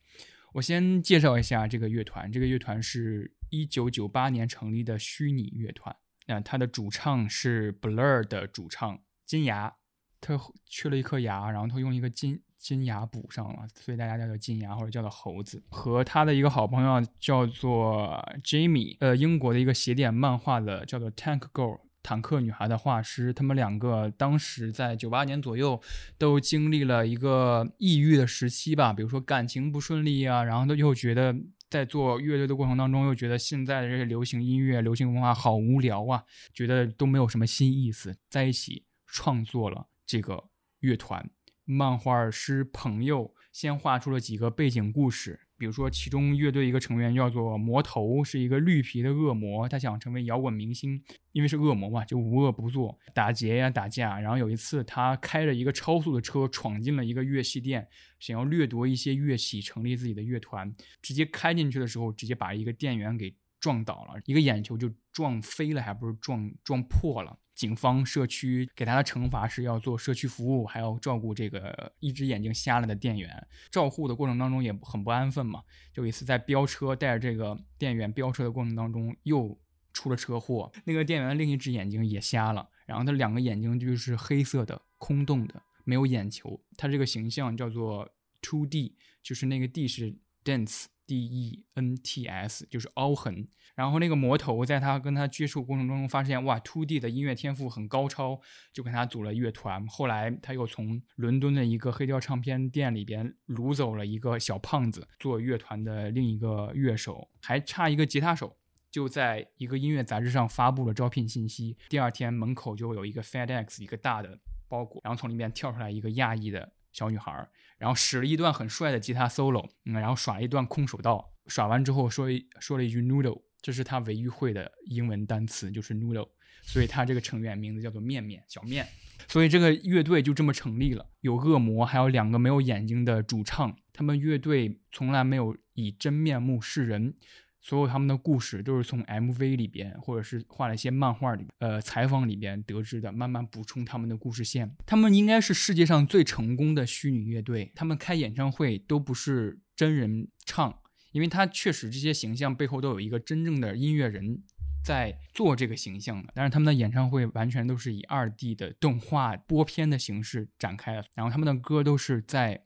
[0.54, 5.95] 我先介绍一下这个乐团，这个乐团是一九九八年成立的虚拟乐团。
[6.28, 9.74] 那它的主唱是 Blur 的主唱金牙，
[10.20, 15.64] 他缺了一颗牙，然后他用一个金金牙补上了，所以大家叫做金牙或者叫做猴子。
[15.70, 21.80] 和他的一个好朋友叫做 Jamie，呃，英国的一个写点漫画的叫做 Tank Girl。
[22.04, 25.82] 坦克女孩的画师，他们两个当时在九八年左右
[26.18, 31.36] 都经历了一个抑郁的时期吧，比如说感情不顺利啊，然后他又觉得
[31.70, 36.24] 在做乐队的过程当中，又觉得现在的这些流行音乐、流行文化好无聊啊，
[36.54, 40.49] 觉得都没有什么新意思，在一起创作了这个
[40.80, 41.30] 乐团。
[41.64, 50.99] 漫画师朋友先画出了几个背景故事，比如说其中乐队一个成员叫做魔头，是一个绿皮的恶魔，他想成为摇滚明星，
[51.34, 54.20] 因为是恶魔嘛，就无恶不作，打劫呀、打架。
[54.20, 57.88] 然后有一次，他开着一个超速的车闯进了一个乐器店，
[58.20, 60.76] 想要掠夺一些乐器，成立自己的乐团。
[60.99, 67.38] 直接开进去的时候，直接把一个店员给撞倒了，一个眼球就撞飞了，还不是撞撞破了。
[67.62, 73.47] 警方、社区给他的惩罚是要做社区服务，还要照顾这个一只眼睛瞎了的店员。
[73.70, 75.62] 照护的过程当中也很不安分嘛。
[75.93, 79.55] 就有一次在飙车，带着这个店员飙车的过程当中，又
[79.93, 80.72] 出了车祸。
[80.86, 86.59] 那个店员的另一只眼睛也瞎了，然后他两个眼睛就是黑色的、空洞的，没有眼球。
[86.76, 88.09] 他这个形象叫做
[88.41, 90.86] Two D，就是那个 D 是 dense。
[91.12, 98.39] D E N T S 就是凹痕，然后那个魔头在他跟他接触过程中发现，哇，Two D 的音乐天赋很高超，
[98.72, 99.86] 就跟他组了乐团。
[99.88, 108.55] 后来他又从伦敦的一个黑胶唱片店里边掳走了一个小胖子做乐团的另一个乐手，还差一个吉他手。
[108.89, 114.39] 就在一个音乐杂志上发布了招聘信息，第二天门口就有一个 FedEx 一个大的
[114.70, 126.30] 包裹，然后从里面跳出来一个亚裔的小女孩，然后使了一段很帅的吉他 solo，嗯，然后耍了一段空手道，耍完之后说一说了一句 noodle，这是他唯一会的英文单词，就是 noodle，
[126.64, 128.88] 所以他这个成员名字叫做面面小面，
[129.28, 137.16] 所以这个乐队就这么成立了，有恶魔，还有两个没有眼睛的主唱，他们乐队从来没有以真面目示人。
[137.62, 144.76] 所有他们的故事都是从 MV 里边，或者是画了一些漫画里，呃，采访里边得知的，慢慢补充他们的故事线。
[144.86, 147.72] 他们应该是世界上最成功的虚拟乐队。
[147.76, 150.76] 他们开演唱会都不是真人唱，
[151.12, 154.41] 因为他确实这些形象背后都有一个真正的音乐人
[154.84, 156.32] 在做这个形象的。
[156.34, 162.66] 但是他们的演唱会完全都是以二 D 的动画播片的形式展开的，然后他们的歌都是在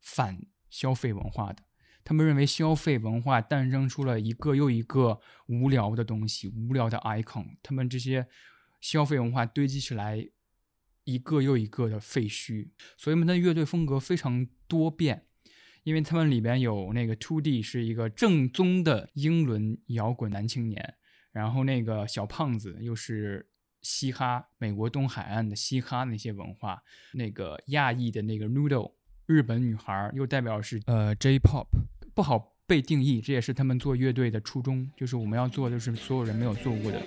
[0.00, 1.62] 反消费文化的。
[2.04, 7.56] 他们认为消费文化诞生出了一个又一个无聊的东西，无聊的 icon。
[7.62, 8.26] 他们这些
[8.80, 10.28] 消费文化堆积起来
[11.04, 15.26] 一个又一个的废墟，所以他们的乐队风格非常多变。
[15.84, 20.94] 因为他们里边有那个 Two D 是一个正宗的英伦摇滚男青年，
[21.32, 23.48] 然后那个小胖子又是
[23.80, 26.84] 嘻哈，美国东海岸的嘻哈那些文化，
[27.14, 28.92] 那个亚裔的那个 Noodle。
[29.26, 31.66] 日本女孩又代表是呃 J-pop，
[32.14, 37.02] 不好被定义，这也是他们做乐队的初衷，就是我们要做的是所有人没有做过的。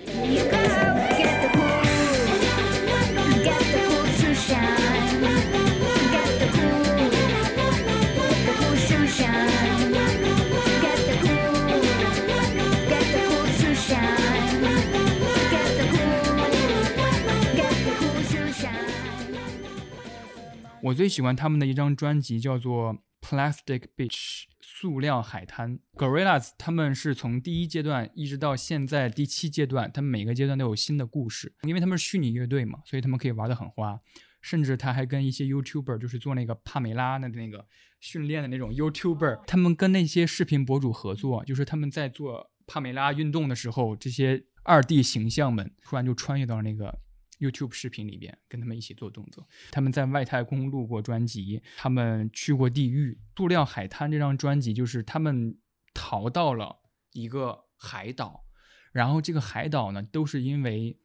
[20.82, 24.42] 我最喜欢他们的一张专辑叫做《Plastic Beach》
[24.78, 25.78] 塑料海滩。
[25.94, 33.98] ，Gorillas，他们是从第一阶段一直到现在第七阶段，他们每个阶段都有新的故事，因为他们是虚拟乐队嘛，所以他们可以玩得很花。
[34.42, 37.66] 甚至他还跟一些 YouTuber，就是做那个帕梅拉的那个
[38.00, 46.98] 训练的那种 YouTuber，他们跟那些视频博主合作，就是他们在做帕梅拉运动的时候，这些二 D 形象们突然就穿越到那个
[47.38, 49.46] YouTube 视频里边，跟他们一起做动作。
[49.70, 53.12] 他们在外太空录过专辑，他们去过地狱。
[53.36, 55.58] 《塑料海滩》这张专辑就是他们
[55.92, 56.80] 逃到了
[57.12, 58.44] 一个海岛，
[58.92, 60.98] 然后这个海岛呢，都是因为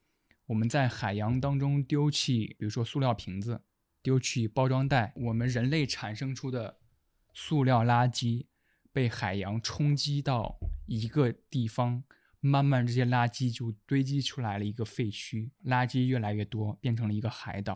[0.45, 3.61] 我们在海洋当中丢弃，比如说塑料瓶子、
[4.01, 6.77] 丢弃包装袋，我们人类产生出的
[7.34, 8.45] 塑料垃圾
[8.91, 12.03] 被海洋冲击到一个地方，
[12.41, 17.73] 慢慢这些垃圾就堆积出来了一个废墟，垃圾越来越多，变成了一个海岛。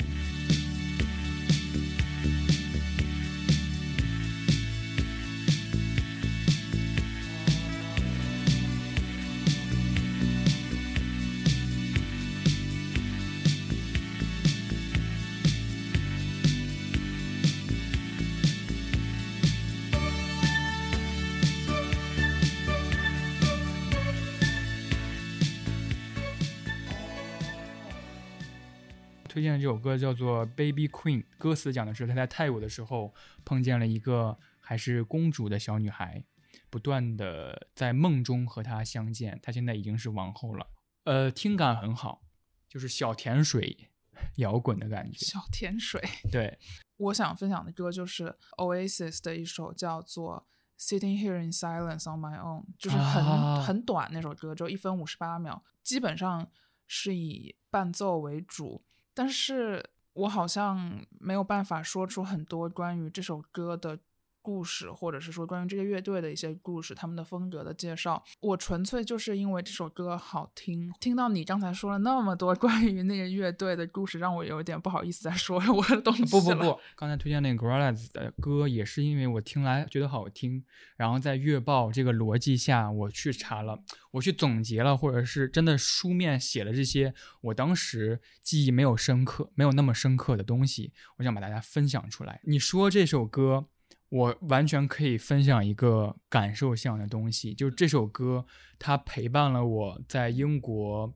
[29.66, 33.11] 这首歌叫做《Baby Queen》，歌词讲的是他在泰国的时候
[33.43, 36.24] 碰见了一个还是公主的小女孩，
[36.70, 39.39] 不断的在梦中和她相见。
[39.41, 40.68] 她现在已经是王后了，
[41.05, 42.22] 呃，听感很好，
[42.70, 43.89] 就是小甜水
[44.36, 45.18] 摇滚的感觉。
[45.18, 45.99] 小甜水。
[46.32, 46.59] 对，
[46.97, 50.45] 我想分享的歌就是 Oasis 的一首叫做
[50.80, 56.51] 《Sitting Here in Silence on My Own》，就是很、啊很短那首歌，就一分五十八秒，基本上
[56.86, 58.85] 是以伴奏为主，
[59.16, 63.97] 但是我好像没有办法说出很多关于这首歌的。
[64.46, 70.93] 故事，或者是说关于这个乐队的一些故事，他们的风格的介绍，我纯粹就是因为这首歌好听。
[71.00, 80.64] 听到你刚才说了那么多关于那个乐队的故事，让我有点不好意思再说我的东西了不不不，刚才推荐那个 Gorillaz 的歌也是因为我听来觉得好听，
[80.96, 83.82] 然后在月报这个逻辑下，我去查了，
[84.12, 92.39] 我去总结了，或者是真的书面写了这些我当时记忆没有深刻、没有那么深刻的东西，我想把大家分享出来。
[92.43, 93.68] 你说这首歌。
[94.16, 98.45] 我完全可以分享一个感受向的东西，就是这首歌，
[98.80, 101.13] 它陪伴了我在英国，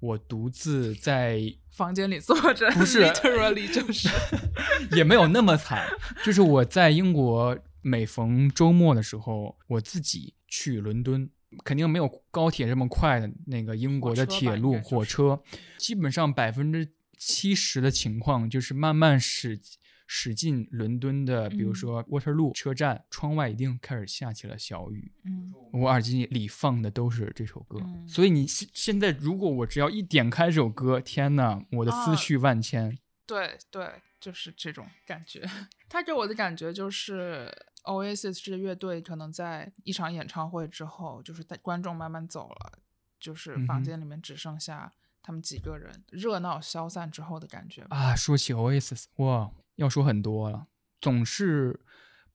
[0.00, 1.38] 我独自在
[1.70, 4.08] 房间里坐着，不是，literally 就是
[4.96, 5.86] 也没有那么惨，
[6.24, 11.28] 就是我在英国每逢周末的时候，我自己去伦敦，
[11.62, 15.42] 肯定没有高铁这么快的那个英国的铁路火车，
[15.76, 16.88] 基本上百分之
[17.18, 19.60] 七十的情况就是慢慢驶
[20.12, 32.98] 驶进伦敦的，比如嗯说 Waterloo 车站，窗外一定开始下起了小雨，嗯，我耳机里放的都是这首歌，嗯所以你现现在如果我只要一点开这首歌，天呐，我的思啊绪万千。
[33.24, 33.88] 对对，
[34.18, 35.48] 就是这种感觉。
[35.88, 37.48] 他给我的感觉就是
[37.84, 42.80] ，Oasis 这个乐队可能在一场演唱会之后，就是在观众慢慢走了，
[43.20, 44.92] 就是房间里面只剩下
[45.22, 47.96] 他们几个人，热闹消散之后的感觉吧。
[47.96, 50.66] 啊，说起 Oasis，哇，要说很多了，
[51.00, 51.80] 总是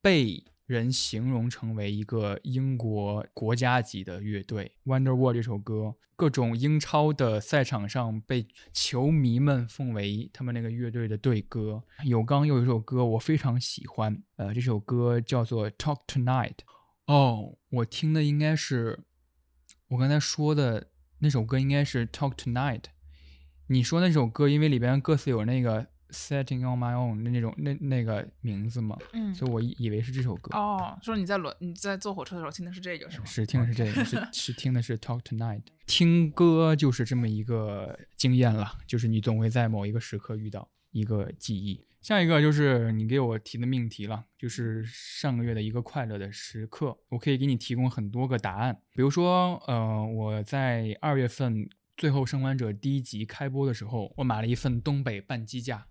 [0.01, 4.71] 被人形容成为一个英国国家级的乐队。
[4.83, 11.83] Wonderwall 这首歌，各种英超的赛场上被球迷们奉为他们那个乐队的队歌。
[12.03, 16.49] 有刚有一首歌我非常喜欢，呃，这首歌叫做《Talk Tonight》。
[17.05, 19.03] 哦，我听的应该是
[19.89, 20.87] 我刚才说的
[21.19, 22.81] 那首歌，应该是《Talk Tonight》。
[23.67, 30.57] 你说那首歌，因为里边歌词有那个 “setting on my own” 的那种那那个名字嘛，嗯，所以我以以为是这首歌。
[30.57, 33.25] 哦，说你在轮你在坐火车的时候听的是这个是吗？
[33.25, 35.63] 是听的是这个，是是听的是 Talk Tonight。
[35.85, 41.85] 听歌就是这么一个经验了，就是你总会在某一个时刻遇到一个记忆。
[42.01, 46.95] 下一个就是你给我提的命题了，就是上个月的一个快乐的时刻。
[47.09, 51.65] 我可以给你提供很多个答案，比如说，呃，我在二月份
[51.97, 55.87] 《最后生还者》第一集开播的时候，我买了一份东北半鸡架，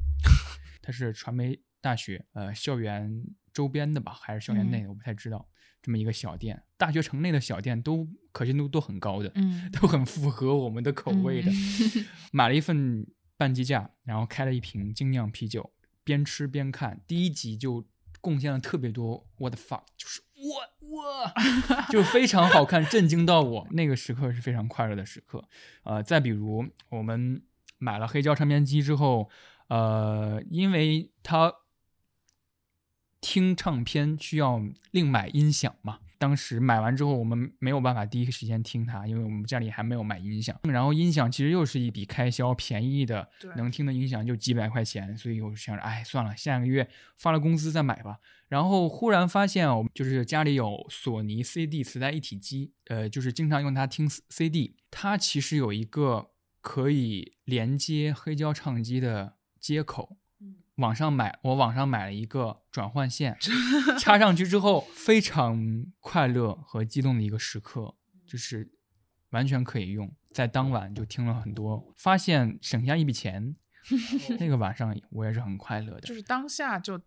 [0.84, 5.48] 它是传媒大学呃校园周边的吧，还是校园内的，我不太知道。
[5.82, 11.50] 这么一个小店，大学城内的小店都可信度都很高的，嗯， 都很符合我们的口味的。
[11.50, 13.06] 嗯 买了一份
[13.36, 17.02] 半鸡架，然后开了一瓶精酿啤酒，边吃边看。
[17.06, 17.86] 第一集就
[18.22, 21.30] 贡献了特别多 what the fuck，就是我我，
[21.92, 23.68] 就非常好看，震惊到我。
[23.72, 25.46] 那个时刻是非常快乐的时刻。
[25.82, 27.42] 呃，再比如我们
[27.76, 29.28] 买了黑胶唱片机之后，
[29.74, 31.52] 呃，因为他
[33.20, 34.62] 听唱片需要
[34.92, 40.56] 另买音响嘛，当时买完之后，我们没有办法第一个时间听它，因为我们家里还没有买音响。
[40.62, 48.20] 然后音响其实又是一笔开销，便宜的能听的音响就几百块钱，所以我就想着，哎，算了，下个月发了工资再买吧。
[48.46, 59.33] 然后忽然发现哦，就是家里有索尼 CD 磁带一体机，呃，就是经常用它听 CD，它其实有一个可以连接黑胶唱机的
[59.64, 60.18] 接口。
[60.74, 63.34] 网上买，我网上买了一个转换线，
[63.98, 67.94] 插上去之后非常快乐和激动的一个时刻，
[68.26, 68.70] 就是
[69.30, 73.56] 完全可以用，在当晚就听了很多，发现省下一笔钱，
[74.38, 76.00] 那个晚上我也是很快乐的。
[76.00, 77.00] 就是当下就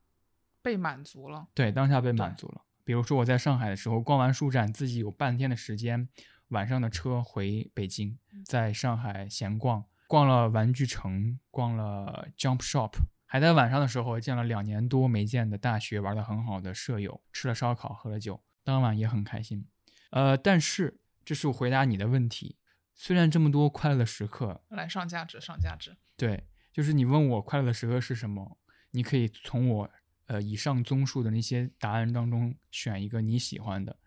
[0.63, 1.47] 被满足了。
[1.53, 2.63] 对，当下被满足了。
[2.83, 6.07] 比如说我在上海的时候，逛完书展，自己有半天的时间，
[6.47, 12.93] 晚上的车回北京，在上海闲逛，逛了玩具城，逛了 Jump Shop，
[13.25, 19.67] 还在晚上的时候见了两年多没见的大学玩的很好的舍友，吃了烧烤，喝了酒，当晚也很开心。
[20.11, 22.55] 呃，但是这是我回答你的问题，
[22.95, 25.97] 虽然这么多快乐的时刻，来上价值，上价值。
[26.15, 28.57] 对，就是你问我快乐的时刻是什么，
[28.91, 29.89] 你可以从我
[30.27, 33.97] 呃以上综述的那些答案当中选一个你喜欢的。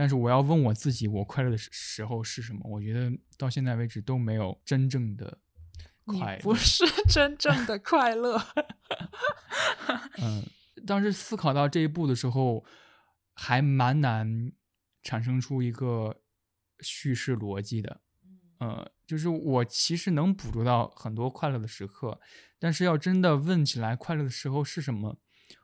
[0.00, 2.60] 但是我要问我自己，我快乐的时时候是什么？
[2.64, 5.40] 我觉得到现在为止都没有真正的
[6.06, 6.40] 快乐。
[6.40, 8.42] 不是真正的 快乐。
[10.22, 10.42] 嗯，
[10.86, 12.64] 当时思考到这一步的时候，
[13.34, 14.50] 还蛮难
[15.02, 16.22] 产生出一个
[16.80, 18.00] 叙事逻辑的。
[18.60, 22.18] 呃，就是我其实能捕捉到很多快乐的时刻，
[22.58, 25.18] 但是要真的问起来快乐的时候是什么，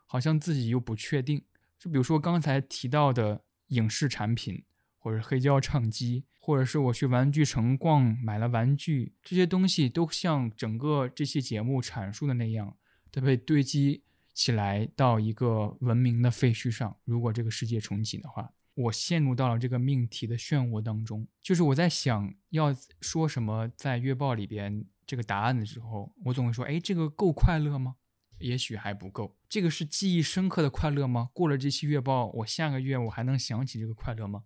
[0.04, 1.42] 好像自己又不确定。
[1.78, 4.64] 就比如说刚才提到的影视产品，
[4.98, 12.76] 或者黑胶唱机，或者是我去玩具城逛买了玩具，这些东西都像整个这期节目阐述的那样，
[13.10, 14.02] 都被堆积
[14.32, 16.96] 起来到一个文明的废墟上。
[17.04, 21.26] 如果这个世界重启的话，我陷入到了这个命题的漩涡当中。
[21.42, 27.96] 就是我在想要说什么，在月报里边这个答案的时候，我总会说：“哎，这个够快乐吗？”
[28.38, 29.36] 也许还不够。
[29.48, 31.30] 这个是记忆深刻的快乐吗？
[31.32, 34.44] 过了这期月报，我下个月我还能想起这个快乐吗？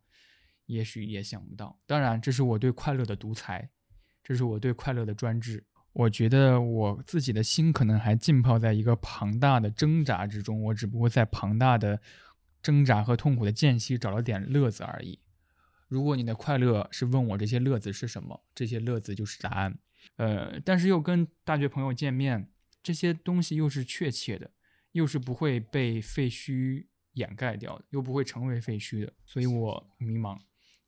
[0.67, 1.81] 也许也想不到。
[1.87, 3.71] 当然，这是我对快乐的独裁，
[4.23, 5.65] 这是我对快乐的专制。
[5.93, 12.01] 我觉得我自己的心可能还浸泡在一个庞大的挣扎之中，我只不过在庞大的
[12.63, 15.19] 挣扎和痛苦的间隙找了点乐子而已。
[15.89, 19.77] 如果你的快乐是问我这些乐子是什么，这些乐子就是答案。
[20.15, 22.49] 呃，但是又跟大学朋友见面，
[22.83, 24.51] 这些东西又是确切的，
[24.93, 30.39] 又是不会被废墟掩盖掉的，又不会成为废墟的，所以我迷茫。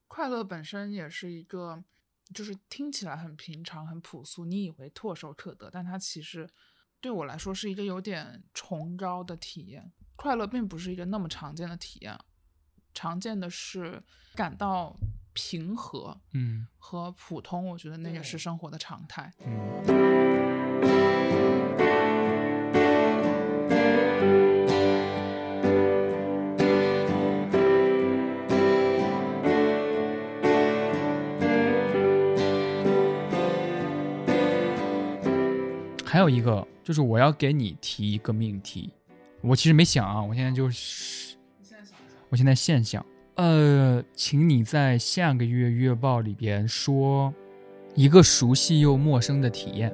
[0.08, 1.82] 快乐本身也是一个，
[2.34, 6.48] 就是听起来很平常、很朴素，你以为唾手可得，但它其实
[7.00, 9.92] 对我来说是一个有点崇高的体验。
[10.14, 12.16] 快乐并不是一个那么常见的体验，
[12.94, 14.02] 常见的是
[14.34, 14.94] 感到
[15.32, 19.32] 平和嗯和普通，我觉得那个是生活的常态。
[19.44, 20.31] 嗯
[36.22, 38.92] 还有一个就是我要给你提一个命题，
[39.40, 41.34] 我其实没想啊，我现在就是，
[42.28, 43.04] 我现在现想，
[43.34, 47.34] 呃，请你在下个月月报里边说
[47.96, 49.92] 一个熟悉又陌生的体验。